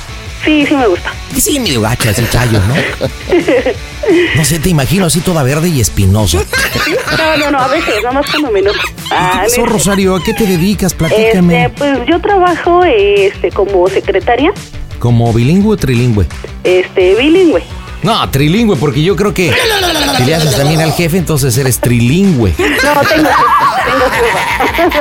[0.44, 1.14] Sí, sí me gusta.
[1.38, 2.74] Sí, medio gacha ese Chayo, ¿no?
[4.36, 6.40] No sé, te imagino así toda verde y espinosa.
[7.20, 8.80] No, no, no, a veces, nada más cuando me enojo.
[9.12, 10.16] Ah, ¿Qué pasó, no, Rosario?
[10.16, 10.96] ¿A qué te dedicas?
[10.96, 11.66] Platícame.
[11.66, 14.52] Este, pues yo trabajo este, como secretaria,
[14.98, 16.26] ¿Como bilingüe o trilingüe?
[16.64, 17.64] este, bilingüe.
[18.04, 19.52] No, trilingüe, porque yo creo que
[20.18, 22.54] si le haces también al jefe, entonces eres trilingüe.
[22.58, 23.30] No, tengo,
[24.76, 25.00] tengo.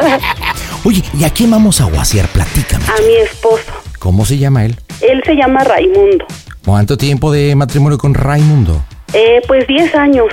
[0.84, 2.28] Oye, ¿y a quién vamos a guasear?
[2.28, 2.84] Platícame.
[2.86, 3.64] A mi esposo.
[3.98, 4.76] ¿Cómo se llama él?
[5.00, 6.26] Él se llama Raimundo.
[6.64, 8.82] ¿Cuánto tiempo de matrimonio con Raimundo?
[9.12, 10.26] Eh, pues 10 años.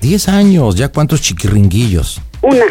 [0.00, 2.20] Diez años, ¿ya cuántos chiquiringuillos?
[2.40, 2.64] Una,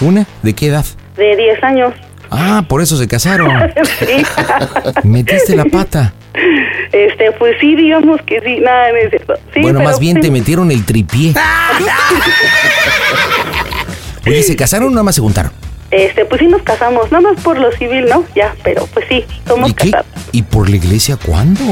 [0.00, 0.26] ¿Una?
[0.42, 0.84] ¿De qué edad?
[1.16, 1.94] de 10 años.
[2.36, 3.50] Ah, por eso se casaron.
[3.98, 4.24] Sí.
[5.04, 6.12] Metiste la pata.
[6.92, 9.34] Este, pues sí, digamos que sí, nada, no es cierto.
[9.52, 10.22] Sí, bueno, más bien sí.
[10.22, 11.34] te metieron el tripié.
[14.26, 15.52] Oye, ¿se casaron o nada más se juntaron?
[15.90, 18.24] Este, pues sí nos casamos, nada más por lo civil, ¿no?
[18.34, 20.06] Ya, pero pues sí, somos ¿Y casados.
[20.32, 21.62] ¿Y por la iglesia cuándo?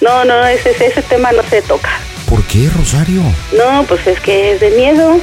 [0.00, 1.90] No, no, ese, ese tema no se toca.
[2.28, 3.22] ¿Por qué, Rosario?
[3.56, 5.18] No, pues es que es de miedo.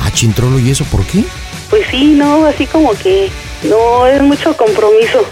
[0.00, 1.22] Ah, chintrolo, ¿y eso por qué?
[1.70, 3.30] Pues sí, no, así como que
[3.64, 5.24] no es mucho compromiso.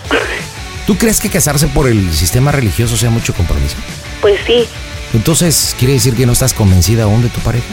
[0.86, 3.76] ¿Tú crees que casarse por el sistema religioso sea mucho compromiso?
[4.20, 4.66] Pues sí,
[5.14, 7.66] Entonces, ¿quiere decir que no estás convencida aún de tu pareja?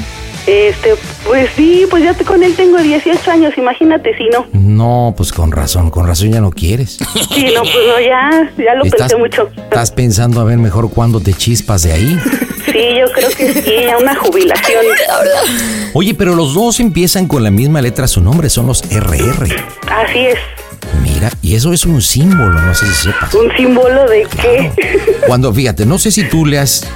[0.48, 4.46] Este, pues sí, pues ya te- con él tengo 18 años, imagínate si no.
[4.54, 6.98] No, pues con razón, con razón ya no quieres.
[7.34, 9.50] Sí, no, pues no, ya, ya lo pensé mucho.
[9.58, 12.20] estás pensando a ver mejor cuándo te chispas de ahí.
[12.66, 14.86] Sí, yo creo que sí, ya una jubilación.
[15.94, 19.48] Oye, pero los dos empiezan con la misma letra su nombre, son los RR.
[19.90, 20.38] Así es,
[21.02, 23.34] Mira, y eso es un símbolo, no sé si sepas.
[23.34, 24.72] un símbolo de qué.
[25.28, 26.88] Cuando, fíjate, no sé si tú leas,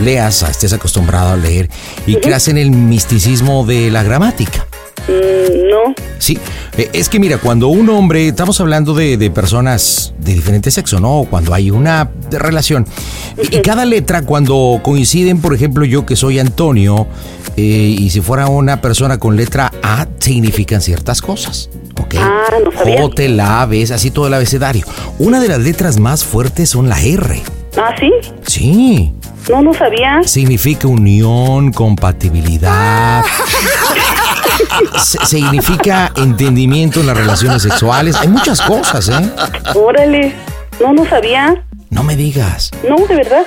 [0.00, 1.68] leas, estés acostumbrado a leer
[2.06, 4.66] y creas en el misticismo de la gramática.
[5.08, 6.38] Mm, no, Sí,
[6.78, 10.98] eh, es que mira, cuando un hombre, estamos hablando de, de personas de diferente sexo,
[11.00, 11.26] ¿no?
[11.28, 12.86] Cuando hay una relación,
[13.36, 17.06] y, y cada letra, cuando coinciden, por ejemplo, yo que soy Antonio,
[17.56, 17.62] eh,
[17.98, 21.68] y si fuera una persona con letra A, significan ciertas cosas,
[22.00, 22.14] ¿ok?
[22.18, 23.02] Ah, no sabía.
[23.02, 24.86] J, la A, ves, así todo el abecedario.
[25.18, 27.42] Una de las letras más fuertes son la R.
[27.76, 28.10] ah, sí,
[28.46, 29.12] Sí,
[29.50, 30.22] no, no sabía.
[30.24, 33.22] significa unión, compatibilidad.
[34.96, 38.16] Significa entendimiento en las relaciones sexuales.
[38.16, 39.30] Hay muchas cosas, ¿eh?
[39.74, 40.34] Órale,
[40.80, 41.62] no, no sabía.
[41.90, 42.70] No me digas.
[42.88, 43.44] No, de verdad.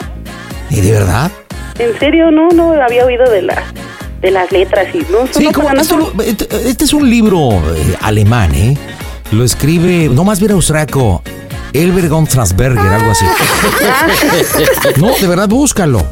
[0.69, 1.31] ¿Y de verdad?
[1.79, 3.63] En serio, no, no había oído de las
[4.21, 7.95] de las letras y no, Sí, no, como esto este este es un libro eh,
[8.01, 8.75] alemán, ¿eh?
[9.31, 11.21] Lo escribe, no más bien austriaco,
[11.73, 13.25] Elber von Strasberger, algo así.
[14.99, 16.05] No, de verdad, búscalo.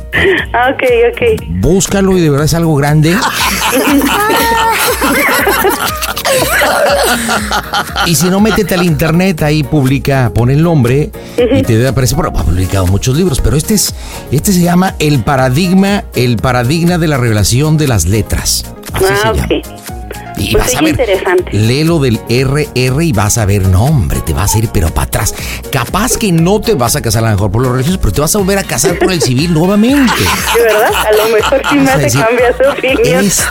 [0.54, 1.44] Ah, ok, ok.
[1.62, 3.16] Búscalo y de verdad es algo grande.
[8.06, 12.16] Y si no, métete al internet, ahí publica, pone el nombre y te debe aparecer.
[12.16, 13.94] Bueno, ha publicado muchos libros, pero este es,
[14.32, 18.66] este se llama El paradigma, el paradigma de la revelación de las letras.
[18.94, 19.95] Así Ah, se llama.
[20.38, 21.52] Y Pues vas a ver, interesante.
[21.54, 25.08] léelo del RR y vas a ver, no hombre, te vas a ir pero para
[25.08, 25.34] atrás.
[25.72, 28.22] Capaz que no te vas a casar a lo mejor por los religiosos, pero te
[28.22, 30.12] vas a volver a casar por el civil nuevamente.
[30.56, 33.26] De verdad, a lo mejor sí me hace cambiar su opinión.
[33.26, 33.46] Es,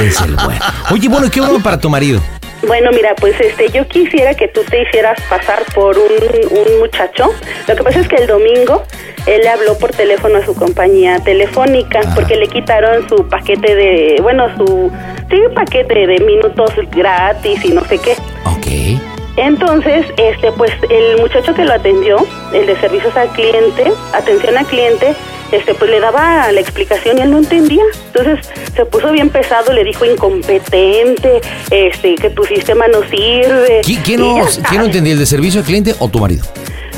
[0.00, 0.60] es el bueno.
[0.90, 2.20] Oye, bueno, ¿qué bueno para tu marido?
[2.66, 6.12] Bueno, mira, pues este, yo quisiera que tú te hicieras pasar por un,
[6.50, 7.30] un muchacho.
[7.68, 8.82] Lo que pasa es que el domingo
[9.26, 14.18] él le habló por teléfono a su compañía telefónica porque le quitaron su paquete de,
[14.22, 14.92] bueno, su,
[15.30, 18.12] sí, paquete de minutos gratis y no sé qué.
[18.44, 19.00] Ok.
[19.36, 22.18] Entonces, este, pues el muchacho que lo atendió,
[22.52, 25.14] el de servicios al cliente, atención al cliente,
[25.56, 27.82] este, pues le daba la explicación y él no entendía.
[28.14, 31.40] Entonces se puso bien pesado, le dijo incompetente,
[31.70, 33.80] este, que tu sistema no sirve.
[33.82, 34.36] ¿Qui- ¿Quién, no,
[34.68, 36.44] quién no entendía, el de servicio al cliente o tu marido?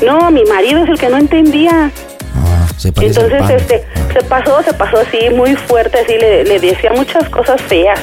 [0.05, 1.91] No, mi marido es el que no entendía.
[2.35, 3.83] Ah, se Entonces, este,
[4.13, 7.99] se pasó, se pasó así muy fuerte, así le, le decía muchas cosas feas.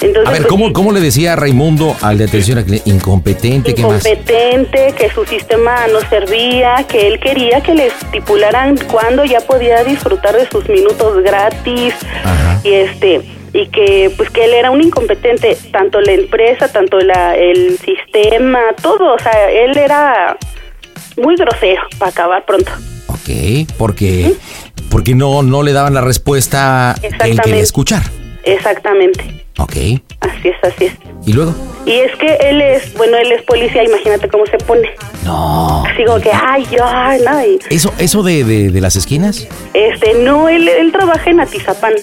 [0.00, 2.88] Entonces, A ver, pues, ¿cómo, ¿cómo le decía Raimundo al de atención al cliente?
[2.88, 4.06] Incompetente, ¿qué más?
[4.06, 9.82] incompetente, que su sistema no servía, que él quería que le estipularan cuándo ya podía
[9.84, 11.94] disfrutar de sus minutos gratis
[12.24, 12.60] Ajá.
[12.62, 13.22] y este
[13.52, 18.60] y que pues que él era un incompetente, tanto la empresa, tanto la, el sistema,
[18.82, 20.36] todo, o sea, él era
[21.16, 22.70] muy grosero para acabar pronto.
[23.08, 24.34] Ok, porque,
[24.90, 28.02] porque no, no le daban la respuesta que él quería escuchar.
[28.44, 29.47] Exactamente.
[29.58, 29.72] Ok,
[30.20, 30.92] Así es, así es.
[31.26, 31.52] ¿y luego?
[31.84, 34.88] Y es que él es, bueno, él es policía, imagínate cómo se pone.
[35.24, 35.84] No.
[35.84, 37.40] Así como que, ay, yo, ay, no,
[37.70, 39.48] ¿Eso, eso de, de, de las esquinas?
[39.74, 41.94] Este, no, él, él trabaja en Atizapán,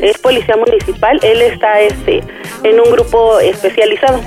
[0.00, 2.22] es policía municipal, él está este,
[2.64, 4.20] en un grupo especializado.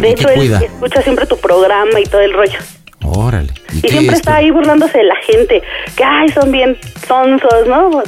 [0.00, 0.58] De ¿y hecho, él cuida?
[0.60, 2.58] escucha siempre tu programa y todo el rollo.
[3.04, 3.52] Órale.
[3.72, 4.20] ¿Y, siempre es?
[4.20, 5.62] está ahí burlándose de la gente,
[5.94, 8.02] que ay, son bien sonsos, ¿no?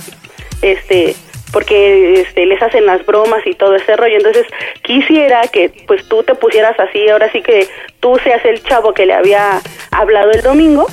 [0.62, 1.14] Este,
[1.52, 4.16] porque este, les hacen las bromas y todo ese rollo.
[4.16, 4.46] Entonces,
[4.82, 7.66] quisiera que pues tú te pusieras así, ahora sí que
[8.00, 10.86] tú seas el chavo que le había hablado el domingo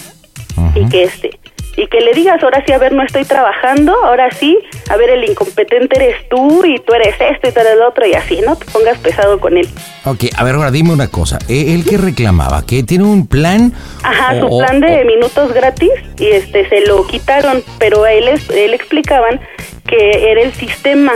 [0.76, 1.32] y que este
[1.78, 4.58] y que le digas, ahora sí, a ver, no estoy trabajando, ahora sí,
[4.90, 8.06] a ver, el incompetente eres tú y tú eres esto y tú eres el otro
[8.08, 8.56] y así, ¿no?
[8.56, 9.68] Te pongas pesado con él.
[10.06, 11.38] Ok, a ver, ahora dime una cosa.
[11.50, 12.66] ¿E- ¿Él qué reclamaba?
[12.66, 13.74] ¿Que tiene un plan?
[14.04, 18.14] Ajá, su o- plan o- de minutos gratis y este se lo quitaron, pero a
[18.14, 19.42] él él explicaban
[19.88, 21.14] que era el sistema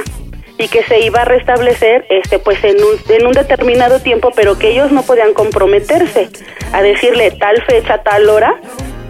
[0.57, 4.59] y que se iba a restablecer este pues en un, en un determinado tiempo, pero
[4.59, 6.30] que ellos no podían comprometerse
[6.74, 8.59] a decirle tal fecha, tal hora,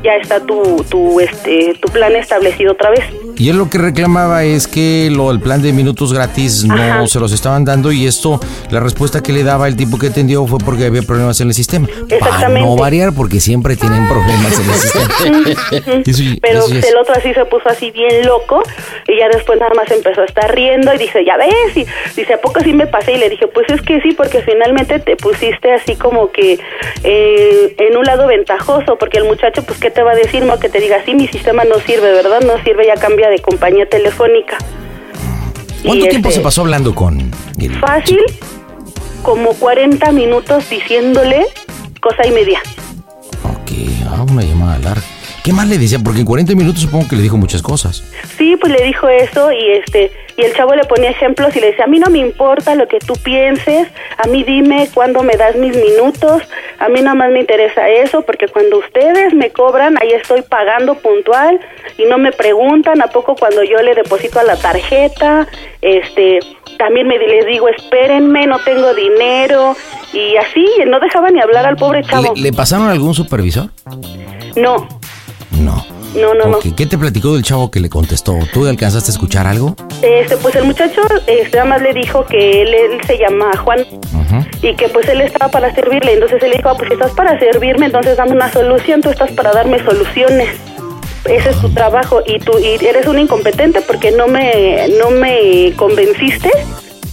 [0.04, 3.04] ya está tu tu este tu plan establecido otra vez.
[3.40, 7.08] Y él lo que reclamaba es que lo el plan de minutos gratis no Ajá.
[7.08, 10.46] se los estaban dando y esto, la respuesta que le daba el tipo que atendió
[10.46, 11.88] fue porque había problemas en el sistema.
[11.88, 12.68] Para Exactamente.
[12.68, 16.02] no variar, porque siempre tienen problemas en el sistema.
[16.06, 18.62] Eso Pero eso el otro así se puso así bien loco
[19.08, 21.86] y ya después nada más empezó a estar riendo y dice, ya ves, y
[22.20, 23.14] dice, ¿a poco sí me pasé?
[23.14, 26.60] Y le dije, pues es que sí, porque finalmente te pusiste así como que
[27.04, 30.44] eh, en un lado ventajoso, porque el muchacho, pues, ¿qué te va a decir?
[30.44, 32.42] No, que te diga, sí, mi sistema no sirve, ¿verdad?
[32.42, 32.96] No sirve, ya
[33.30, 34.58] de compañía telefónica.
[35.84, 38.20] ¿Cuánto Y, tiempo este, se pasó hablando con el Fácil,
[39.24, 41.46] como 40 minutos diciéndole
[42.02, 42.60] cosa y media.
[43.44, 43.72] Ok,
[44.08, 45.19] ah, una llamada larga.
[45.50, 45.98] ¿Qué más le decía?
[45.98, 48.04] Porque en 40 minutos supongo que le dijo muchas cosas.
[48.38, 51.72] Sí, pues le dijo eso y este y el chavo le ponía ejemplos y le
[51.72, 53.88] decía, a mí no me importa lo que tú pienses,
[54.20, 56.44] a mí dime cuándo me das mis minutos,
[56.78, 60.94] a mí nada más me interesa eso, porque cuando ustedes me cobran, ahí estoy pagando
[61.00, 61.60] puntual
[61.98, 65.48] y no me preguntan, ¿a poco cuando yo le deposito a la tarjeta?
[65.82, 66.40] Este,
[66.78, 69.76] también me les digo, espérenme, no tengo dinero
[70.14, 72.36] y así, no dejaba ni hablar al pobre chavo.
[72.36, 73.72] ¿Le, le pasaron algún supervisor?
[74.56, 74.88] No,
[75.60, 75.86] No.
[76.16, 76.60] no, no, no.
[76.60, 78.38] ¿Qué te platicó del chavo que le contestó?
[78.54, 79.76] ¿Tú alcanzaste a escuchar algo?
[80.02, 83.86] Este, pues el muchacho este, nada más le dijo que él, él se llama Juan
[84.62, 86.14] y que pues él estaba para servirle.
[86.14, 89.10] Entonces él le dijo, ah, pues si estás para servirme, entonces dame una solución, tú
[89.10, 90.50] estás para darme soluciones.
[91.26, 95.74] Ese es tu trabajo y tú y eres un incompetente porque no me, no me
[95.76, 96.50] convenciste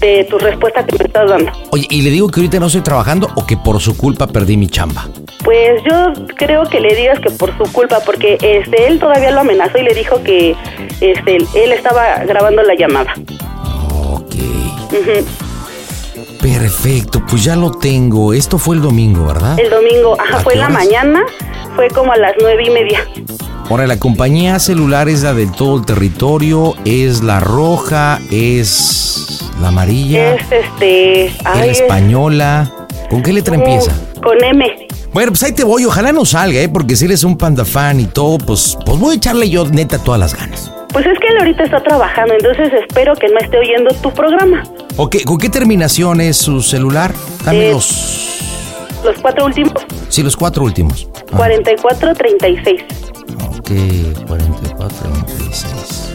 [0.01, 1.53] de tu respuesta que me estás dando.
[1.71, 4.57] Oye, ¿y le digo que ahorita no estoy trabajando o que por su culpa perdí
[4.57, 5.09] mi chamba?
[5.45, 9.41] Pues yo creo que le digas que por su culpa, porque este él todavía lo
[9.41, 10.55] amenazó y le dijo que
[11.01, 13.15] este él estaba grabando la llamada.
[13.93, 14.35] Ok.
[16.41, 18.33] Perfecto, pues ya lo tengo.
[18.33, 19.59] Esto fue el domingo, ¿verdad?
[19.59, 21.25] El domingo, ajá, ¿A fue en la mañana,
[21.75, 23.01] fue como a las nueve y media.
[23.69, 29.69] Ahora, la compañía celular es la del todo el territorio, es la roja, es la
[29.69, 32.73] amarilla, Es este, es ay, la es- española.
[33.11, 33.93] ¿Con qué letra empieza?
[34.23, 34.65] Con M.
[35.13, 36.69] Bueno, pues ahí te voy, ojalá no salga, ¿eh?
[36.69, 39.99] Porque si eres un panda fan y todo, pues, pues voy a echarle yo neta
[39.99, 40.71] todas las ganas.
[40.93, 44.63] Pues es que él ahorita está trabajando, entonces espero que no esté oyendo tu programa.
[44.97, 47.13] Ok, ¿con qué terminación es su celular?
[47.45, 48.33] Dame Eh, los...
[49.05, 49.73] Los cuatro últimos,
[50.09, 51.09] Sí, los cuatro últimos.
[51.33, 52.81] Ah, 44, 36.
[53.59, 53.71] Ok,
[54.27, 56.13] 44, 36.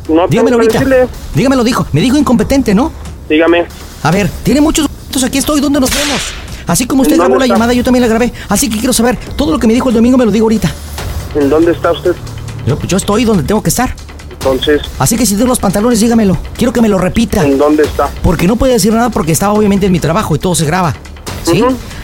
[0.09, 0.73] No Dígamelo ahorita.
[0.73, 1.09] decirle.
[1.35, 1.87] Dígamelo, dijo.
[1.93, 2.91] Me dijo incompetente, ¿no?
[3.29, 3.67] Dígame.
[4.03, 4.89] A ver, tiene muchos
[5.23, 6.21] aquí estoy, ¿dónde nos vemos?
[6.67, 8.33] Así como usted ¿En grabó la llamada, yo también la grabé.
[8.49, 10.73] Así que quiero saber, todo lo que me dijo el domingo me lo digo ahorita.
[11.35, 12.15] ¿En dónde está usted?
[12.67, 13.95] Yo, yo estoy donde tengo que estar.
[14.31, 16.37] Entonces, Así que si tengo los pantalones, dígamelo.
[16.57, 17.45] Quiero que me lo repita.
[17.45, 18.09] ¿en dónde está?
[18.23, 20.95] Porque no puede decir nada porque estaba obviamente en mi trabajo y todo se graba.
[21.45, 21.63] ¿Sí?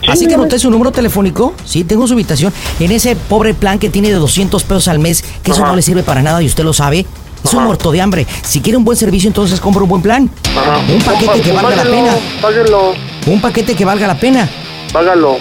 [0.08, 3.78] Así Sí, que anoté su número telefónico, sí, tengo su ubicación, en ese pobre plan
[3.78, 6.46] que tiene de 200 pesos al mes, que eso no le sirve para nada y
[6.46, 7.04] usted lo sabe.
[7.44, 8.26] Es un muerto de hambre.
[8.42, 10.28] Si quiere un buen servicio, entonces compra un buen plan.
[10.56, 10.78] Ajá.
[10.92, 12.16] Un paquete que valga la pena.
[12.42, 12.92] Páguelo,
[13.26, 14.48] Un paquete que valga la pena.
[14.92, 15.36] págalo.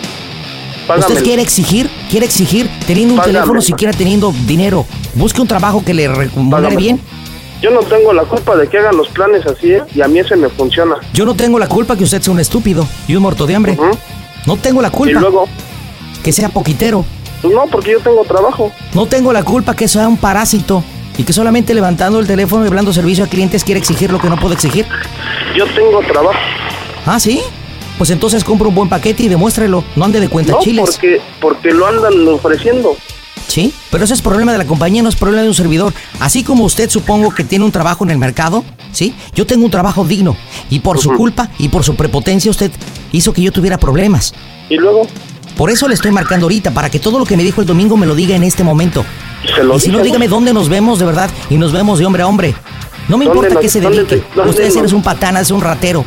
[0.87, 1.07] Págamelo.
[1.13, 3.33] Usted quiere exigir, quiere exigir, teniendo un Págame.
[3.39, 4.85] teléfono, siquiera teniendo dinero.
[5.17, 7.01] Busque un trabajo que le remunere bien.
[7.61, 9.81] Yo no tengo la culpa de que hagan los planes así, ¿eh?
[9.95, 10.95] Y a mí ese me funciona.
[11.13, 13.77] Yo no tengo la culpa que usted sea un estúpido y un muerto de hambre.
[14.45, 15.47] No tengo la Y culpa luego,
[16.23, 17.03] que sea poquitero.
[17.41, 18.71] pues no, porque yo tengo trabajo.
[18.93, 20.83] No tengo la culpa que sea un parásito
[21.17, 24.29] y que solamente levantando el teléfono y hablando servicio a clientes quiere exigir lo que
[24.29, 24.85] no puede exigir.
[25.57, 26.37] Yo tengo trabajo.
[27.07, 27.41] ¿Ah, sí?
[27.97, 29.83] Pues entonces compra un buen paquete y demuéstrelo.
[29.95, 30.85] No ande de cuenta No, chiles.
[30.91, 32.95] porque, porque lo andan ofreciendo.
[33.57, 35.91] Sí, pero ese es problema de la compañía, no es problema de un servidor.
[36.19, 39.15] Así como usted supongo que tiene un trabajo en el mercado, ¿sí?
[39.33, 40.37] Yo tengo un trabajo digno
[40.69, 42.69] y por su culpa y por su prepotencia usted
[43.11, 44.31] hizo que yo tuviera problemas.
[44.69, 45.07] Y luego,
[45.57, 47.97] Por eso le estoy marcando ahorita, para que todo lo que me dijo el domingo
[47.97, 49.03] me lo diga en este momento.
[49.55, 52.05] se lo y si no, dígame dónde nos vemos de verdad y nos vemos de
[52.05, 52.53] hombre a hombre.
[53.09, 54.17] No me ¿Dónde importa nos- que se dónde dedique.
[54.17, 56.05] te- dónde Usted eres un patana, es un ratero.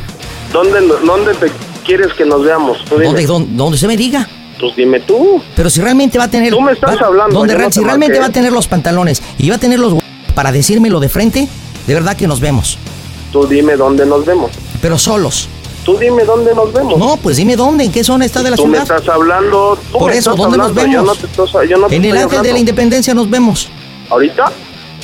[0.53, 1.51] ¿Dónde, ¿Dónde te
[1.85, 2.77] quieres que nos veamos?
[2.85, 4.25] Tú donde usted me diga.
[4.61, 5.41] Pues dime tú.
[5.55, 6.51] Pero si realmente va a tener.
[6.53, 9.21] Tú me estás va- hablando, donde no si te realmente va a tener los pantalones
[9.37, 9.95] y va a tener los
[10.35, 11.47] para decírmelo de frente,
[11.87, 12.77] de verdad que nos vemos.
[13.31, 14.51] Tú dime dónde nos vemos.
[14.81, 15.49] Pero solos.
[15.83, 16.95] Tú dime dónde nos vemos.
[16.97, 18.97] No, pues dime dónde, en qué zona está de la Tú me ciudad.
[18.97, 19.77] estás hablando.
[19.91, 21.17] Tú Por me eso, estás ¿dónde nos hablando, Yo no vemos?
[21.17, 22.59] te, estoy- yo no te En el Ángel de la.
[22.59, 23.67] Independencia nos vemos.
[24.09, 24.51] ¿Ahorita?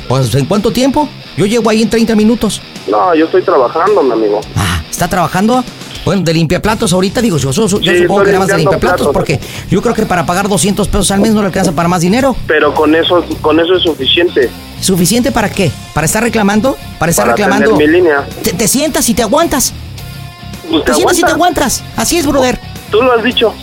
[0.07, 1.09] Pues, ¿en cuánto tiempo?
[1.35, 2.61] Yo llego ahí en 30 minutos.
[2.87, 4.39] No, yo estoy trabajando, mi amigo.
[4.55, 5.63] Ah, ¿está trabajando?
[6.07, 9.07] Bueno, de limpiaplatos ahorita, digo, yo, yo- yo Sí, supongo que nada más de limpiaplatos,
[9.07, 9.13] platos.
[9.13, 11.99] porque yo creo que para pagar 200 pesos al mes no le alcanza para más
[11.99, 12.33] dinero.
[12.47, 14.49] Pero con eso, con eso es suficiente.
[14.79, 15.69] ¿Suficiente para qué?
[15.93, 16.77] ¿Para estar reclamando?
[16.97, 17.75] ¿Para estar Para reclamando?
[17.75, 18.25] mi línea.
[18.41, 19.73] Te, te sientas y te aguantas.
[20.71, 21.83] Pues Te sientas y te aguantas.
[21.97, 22.57] Así es, brother.
[22.89, 23.53] Tú lo has dicho.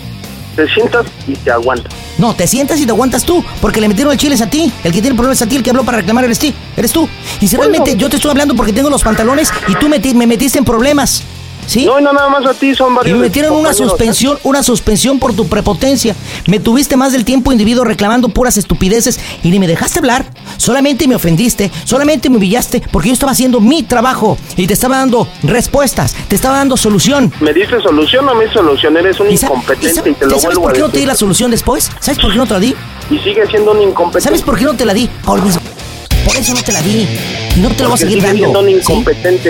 [0.54, 1.90] Te sientas y te aguantas.
[2.18, 4.70] No, te sientas y te aguantas tú, porque le metieron el chile a ti.
[4.84, 6.92] El que tiene problemas es a ti, el que habló para reclamar eres, ti, eres
[6.92, 7.08] tú.
[7.40, 10.58] Y si realmente yo te estoy hablando porque tengo los pantalones y tú me metiste
[10.58, 11.22] en problemas.
[11.66, 11.84] ¿Sí?
[11.86, 13.16] No, y no nada más a ti, son Y varios.
[13.16, 13.74] me de metieron una ¿eh?
[13.74, 16.14] suspensión, una suspensión por tu prepotencia.
[16.46, 20.26] Me tuviste más del tiempo individuo reclamando puras estupideces y ni me dejaste hablar.
[20.56, 24.98] Solamente me ofendiste, solamente me humillaste porque yo estaba haciendo mi trabajo y te estaba
[24.98, 27.32] dando respuestas, te estaba dando solución.
[27.40, 28.96] ¿Me diste solución o me solución?
[28.96, 31.14] Eres un ¿Y incompetente y y te lo ¿Sabes por qué no te di la
[31.14, 31.90] solución después?
[32.00, 32.74] ¿Sabes por qué no te la di?
[33.10, 34.24] Y sigue siendo un incompetente.
[34.24, 35.08] ¿Sabes por qué no te la di?
[35.24, 35.58] Por mis...
[36.24, 37.06] Por eso no te la di.
[37.56, 38.62] Y no te la voy a seguir dando.
[38.82, 39.04] ¿sí?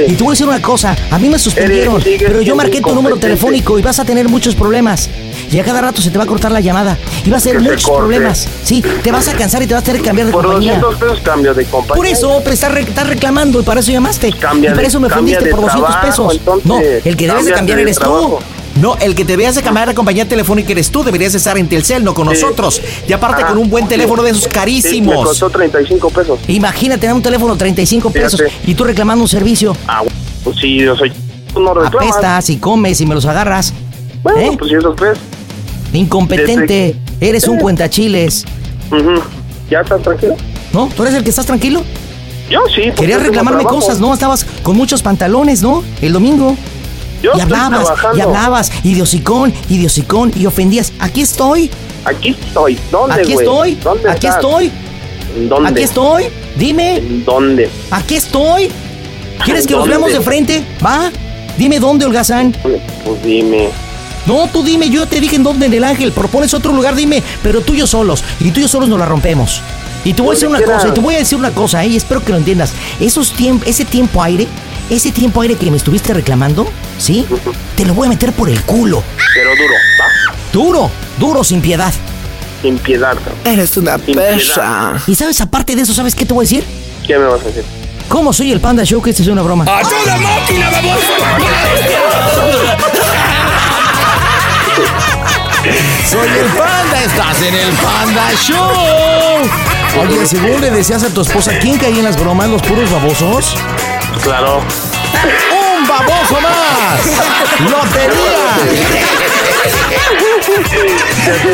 [0.08, 0.94] Y te voy a decir una cosa.
[1.10, 2.00] A mí me suspendieron.
[2.02, 5.08] Eres- pero yo marqué tu número telefónico y vas a tener muchos problemas.
[5.50, 6.98] Y a cada rato se te va a cortar la llamada.
[7.24, 7.98] Y vas a tener muchos corte.
[7.98, 8.46] problemas.
[8.62, 10.78] Sí, te vas a cansar y te vas a tener que cambiar de Por compañía.
[10.78, 11.94] 200 pesos cambio de compañía.
[11.96, 14.32] Por eso, pero estás, re- estás reclamando y para eso llamaste.
[14.32, 16.32] Cambia y para eso me de por 200 trabajo, pesos.
[16.34, 18.38] entonces, no, el que debes de cambiar de eres trabajo.
[18.40, 18.53] tú.
[18.80, 21.68] No, el que te veas de cambiar la compañía telefónica eres tú, deberías estar en
[21.68, 22.34] Telcel, no con Sí.
[22.42, 22.82] nosotros.
[23.08, 23.52] Y aparte Ajá.
[23.52, 25.24] con un buen teléfono de esos Sí, me carísimos.
[25.26, 26.40] costó 35 pesos.
[26.48, 28.70] Imagínate, tener un teléfono 35 pesos Fíjate.
[28.70, 29.76] y tú reclamando un servicio.
[29.86, 30.02] Ah,
[30.42, 31.12] pues sí, yo soy.
[31.54, 31.94] No reclamas.
[32.16, 33.72] Apestas y comes y me los agarras.
[34.24, 34.56] Bueno, ¿Eh?
[34.58, 35.18] pues si eso pues.
[35.92, 38.44] Incompetente, eres un cuentachiles.
[39.70, 40.36] ¿Ya estás tranquilo?
[40.72, 40.88] ¿No?
[40.96, 41.82] ¿Tú eres el que estás tranquilo?
[42.50, 42.90] Yo sí.
[42.96, 44.12] Querías reclamarme cosas, ¿no?
[44.12, 45.82] Estabas con muchos pantalones, ¿no?
[46.02, 46.56] El domingo.
[47.24, 48.18] Yo y hablabas, trabajando.
[48.18, 50.92] y hablabas, y de hocicón, y de hocicón, y ofendías.
[50.98, 51.70] Aquí estoy,
[52.04, 52.78] Aquí estoy.
[52.92, 53.46] ¿Dónde, aquí güey?
[53.46, 54.44] estoy, ¿Dónde aquí estás?
[54.44, 54.72] estoy,
[55.36, 55.70] ¿En ¿Dónde?
[55.70, 56.24] aquí estoy.
[56.56, 57.70] Dime, ¿En ¿Dónde?
[57.90, 58.70] aquí estoy.
[59.44, 59.96] ¿Quieres que nos ¿Dónde?
[59.96, 60.62] veamos de frente?
[60.84, 61.10] ¿Va?
[61.56, 62.54] Dime dónde, Holgazán.
[62.62, 63.70] Pues dime.
[64.26, 66.12] No, tú dime, yo te dije en dónde en el ángel.
[66.12, 68.22] Propones otro lugar, dime, pero tú y yo solos.
[68.40, 69.60] Y tú y yo solos nos la rompemos.
[70.04, 71.88] Y te voy a decir una cosa, y te voy a decir una cosa, ¿eh?
[71.88, 72.72] y espero que lo entiendas.
[73.00, 74.46] Esos tiemp ese tiempo aire,
[74.90, 76.66] ese tiempo aire que me estuviste reclamando,
[76.98, 77.26] ¿sí?
[77.76, 79.02] Te lo voy a meter por el culo.
[79.34, 80.34] Pero duro, ¿va?
[80.52, 81.92] Duro, duro, sin piedad.
[82.62, 83.14] Sin piedad.
[83.16, 83.38] cabrón.
[83.44, 85.02] Eres una perra.
[85.06, 86.64] Y sabes, aparte de eso, ¿sabes qué te voy a decir?
[87.06, 87.64] ¿Qué me vas a decir?
[88.08, 89.02] ¿Cómo soy el Panda Show?
[89.02, 89.64] Que esta es una broma.
[89.64, 90.70] ¡Ayuda, máquina,
[96.08, 98.70] Soy el Panda, estás en el Panda Show.
[100.02, 102.48] Oye, según le decías a tu esposa, ¿quién caía en las bromas?
[102.48, 103.56] ¿Los puros babosos?
[104.22, 104.60] Claro.
[105.84, 107.00] ¡Un baboso más!
[107.70, 108.56] ¡Lotería!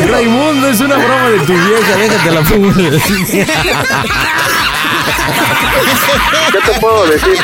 [0.09, 2.41] Raimundo, es una broma de tu vieja, déjate la
[6.51, 7.37] ¿Qué te puedo decir?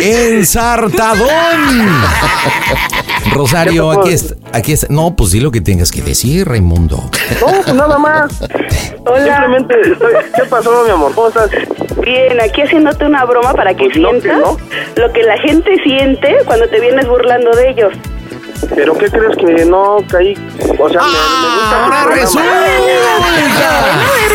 [0.00, 1.30] ¡Ensartadón!
[3.32, 4.86] Rosario, ¿Qué te puedo aquí está, aquí está.
[4.90, 7.10] No, pues di lo que tengas que decir, Raimundo.
[7.40, 8.32] No, pues nada más.
[8.38, 11.14] Simplemente, estoy- ¿qué pasó, mi amor?
[11.14, 11.48] ¿Cómo estás?
[12.04, 14.56] Bien, aquí haciéndote una broma para que Pues no, que sientas no.
[14.96, 17.92] lo que la gente siente cuando te vienes burlando de ellos.
[18.74, 20.34] ¿Pero qué crees que no caí?
[20.78, 22.04] O sea, me, me gusta ahora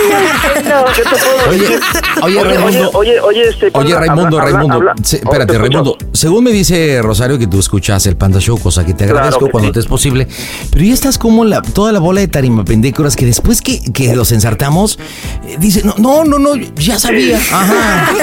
[0.07, 0.93] programa.
[0.95, 1.79] ¿Qué te puedo Oye,
[2.23, 2.91] oye, Raimundo.
[2.93, 3.69] Oye, oye, este...
[3.73, 5.77] Oye, habla- Raimundo, habla- Raimundo, habla- se- Oh, espérate, te escucho.
[5.77, 5.97] Raimundo.
[6.13, 9.51] Según me dice Rosario que tú escuchas el Panda Show, cosa que te agradezco que
[9.51, 9.73] cuando sí.
[9.73, 10.27] te es posible.
[10.71, 14.31] Pero ya estás como la, toda la bola de tarimapendécoras que después que, que los
[14.31, 14.99] ensartamos,
[15.47, 17.37] eh, dice, no, no, no, no, ya sabía.
[17.37, 18.07] Ajá.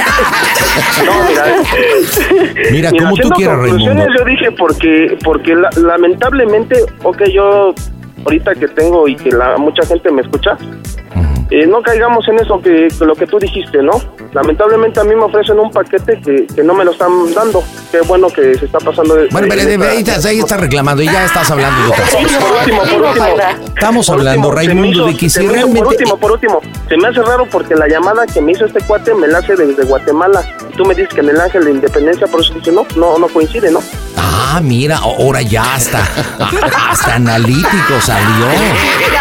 [1.04, 1.44] No, mira,
[2.72, 4.06] Mira, como tú quieras, Raimundo.
[4.18, 7.74] Yo dije porque, porque la- lamentablemente, ok, yo
[8.24, 10.56] ahorita que tengo y que la, mucha gente me escucha,
[11.50, 13.92] eh, no caigamos en eso que, que lo que tú dijiste, ¿no?
[14.32, 17.62] Lamentablemente a mí me ofrecen un paquete que, que no me lo están dando.
[17.92, 19.14] Qué bueno que se está pasando.
[19.14, 23.02] de- Bueno, pero de- de- ahí estás reclamando y ya estás hablando Por último, por
[23.08, 23.26] último.
[23.74, 25.78] Estamos hablando, último, Raimundo, hizo- de que si realmente...
[25.80, 28.80] Por último, por último, se me hace raro porque la llamada que me hizo este
[28.80, 30.42] cuate me la hace desde Guatemala.
[30.72, 33.18] Y tú me dices que en el Ángel de Independencia, por eso dije, no, no,
[33.18, 33.80] no coincide, ¿no?
[34.16, 36.00] Ah, mira, ahora ya hasta,
[36.90, 38.46] hasta analítico salió.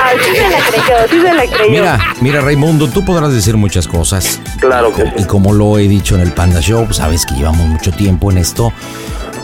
[0.04, 1.70] Ay, sí se la creyó, sí se la creyó.
[1.82, 4.40] Mira, mira, Raimundo, tú podrás decir muchas cosas.
[4.60, 7.68] Claro que Y como lo he dicho en el Panda Show, pues, sabes que llevamos
[7.68, 8.72] mucho tiempo en esto.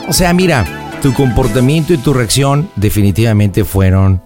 [0.08, 0.66] O sea, mira,
[1.02, 4.22] tu comportamiento y tu reacción definitivamente fueron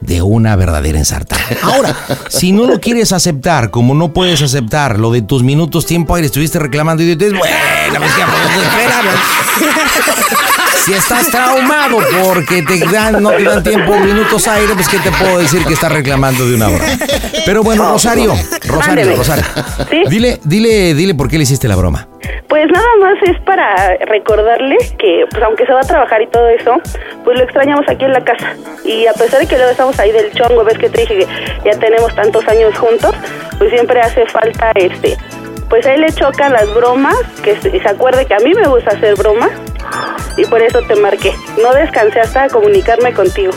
[0.00, 1.42] de una verdadera ensartada.
[1.62, 1.94] Ahora,
[2.28, 6.26] si no lo quieres aceptar, como no puedes aceptar lo de tus minutos tiempo aire,
[6.26, 9.04] estuviste reclamando y dices, bueno, pues ya podemos esperar.
[10.84, 15.10] Si estás traumado porque te dan, no te dan tiempo minutos aire, pues qué te
[15.10, 16.84] puedo decir que estás reclamando de una hora.
[17.44, 18.34] Pero bueno, Rosario,
[18.66, 19.16] Rosario.
[19.16, 19.44] Rosario.
[19.90, 20.02] ¿Sí?
[20.08, 22.08] Dile, dile, dile por qué le hiciste la broma.
[22.48, 26.48] Pues nada más es para recordarle que, pues aunque se va a trabajar y todo
[26.48, 26.80] eso,
[27.24, 28.54] pues lo extrañamos aquí en la casa.
[28.84, 31.26] Y a pesar de que luego estamos ahí del chongo, ves que te dije que
[31.64, 33.14] ya tenemos tantos años juntos,
[33.58, 35.16] pues siempre hace falta este.
[35.68, 38.66] Pues a él le chocan las bromas, que se, se acuerde que a mí me
[38.66, 39.50] gusta hacer bromas,
[40.36, 41.34] y por eso te marqué.
[41.62, 43.52] No descansé hasta comunicarme contigo.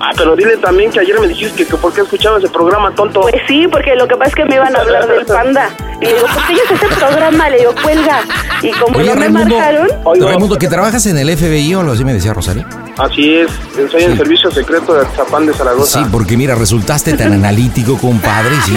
[0.00, 2.94] Ah, pero dile también que ayer me dijiste que, que por qué escuchaba ese programa
[2.94, 3.22] tonto.
[3.22, 5.70] Pues sí, porque lo que pasa es que me iban a hablar del panda.
[6.00, 7.48] Y le digo, ¿por qué ellos ese programa?
[7.48, 8.20] Le digo, cuelga.
[8.62, 9.88] Y como Oye, no me Raimundo, marcaron,
[10.20, 12.66] Raimundo, que trabajas en el FBI o algo así me decía Rosario.
[12.98, 13.50] Así es,
[13.90, 16.02] soy el servicio secreto de Zapán de Zaragoza.
[16.02, 18.74] Sí, porque mira, resultaste tan analítico, compadre, sí.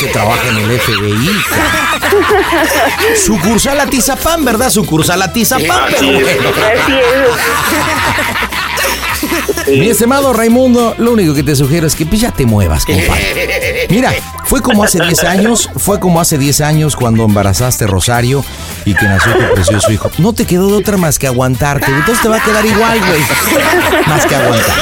[0.00, 1.30] Que trabaja en el FBI.
[3.16, 4.70] Sucursal Atizapán, ¿verdad?
[4.70, 5.84] Sucursal Atizapán.
[5.92, 6.24] Así pero es.
[6.24, 6.50] bueno.
[6.82, 7.02] así es.
[9.66, 13.86] Mi estimado Raimundo, lo único que te sugiero es que pues, ya te muevas, compadre.
[13.88, 14.12] Mira,
[14.44, 18.44] fue como hace 10 años, fue como hace 10 años cuando embarazaste a Rosario
[18.84, 20.10] y que nació tu precioso hijo.
[20.18, 21.86] No te quedó de otra más que aguantarte.
[21.86, 23.20] Entonces te va a quedar igual, güey.
[24.06, 24.76] Más que aguantar.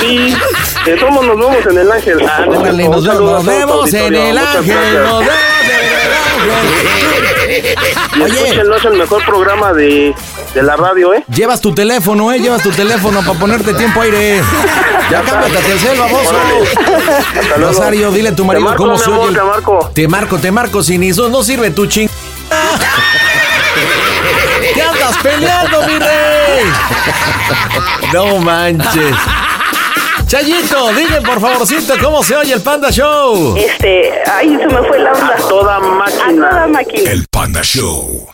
[0.00, 0.34] Sí,
[0.86, 2.18] de todos nos vemos en el Ángel.
[2.22, 7.41] Órale, nos vemos, nos vemos en el ángel, nos vemos en el ángel.
[8.16, 8.34] Y Oye.
[8.42, 10.14] escúchenlo, es el mejor programa de,
[10.54, 11.24] de la radio, ¿eh?
[11.28, 12.40] Llevas tu teléfono, ¿eh?
[12.40, 14.40] Llevas tu teléfono para ponerte tiempo aire.
[15.10, 16.34] Ya cámbiate a Telcel, baboso.
[17.58, 19.34] Rosario, dile a tu Te marido marco, cómo amor, oye.
[19.36, 19.90] te marco.
[19.94, 22.08] Te marco, te marco, sin eso no sirve tu ching.
[24.74, 26.64] ¿Qué andas peleando, mi rey?
[28.12, 29.14] No manches.
[30.28, 33.54] Chayito, dime por favorcito cómo se oye el Panda Show.
[33.56, 35.34] Este, ay, se me fue la onda.
[35.34, 36.24] A toda máquina.
[36.24, 37.10] A toda máquina.
[37.10, 38.28] El Panda Show.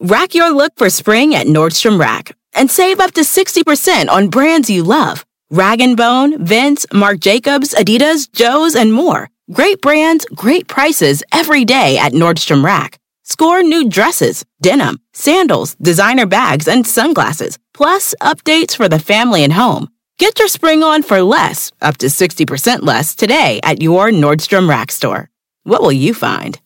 [0.00, 4.70] Rack your look for spring at Nordstrom Rack and save up to 60% on brands
[4.70, 5.24] you love.
[5.50, 9.28] Rag & Bone, Vince, Marc Jacobs, Adidas, Joe's, and more.
[9.52, 12.98] Great brands, great prices every day at Nordstrom Rack.
[13.24, 19.52] Score new dresses, denim, sandals, designer bags, and sunglasses, plus updates for the family and
[19.52, 19.88] home.
[20.18, 24.92] Get your spring on for less, up to 60% less today at your Nordstrom Rack
[24.92, 25.28] store.
[25.64, 26.60] What will you find?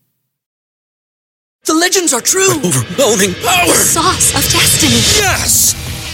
[1.65, 2.57] The legends are true.
[2.57, 3.73] Overwhelming power!
[3.75, 5.01] Sauce of destiny.
[5.17, 5.88] Yes!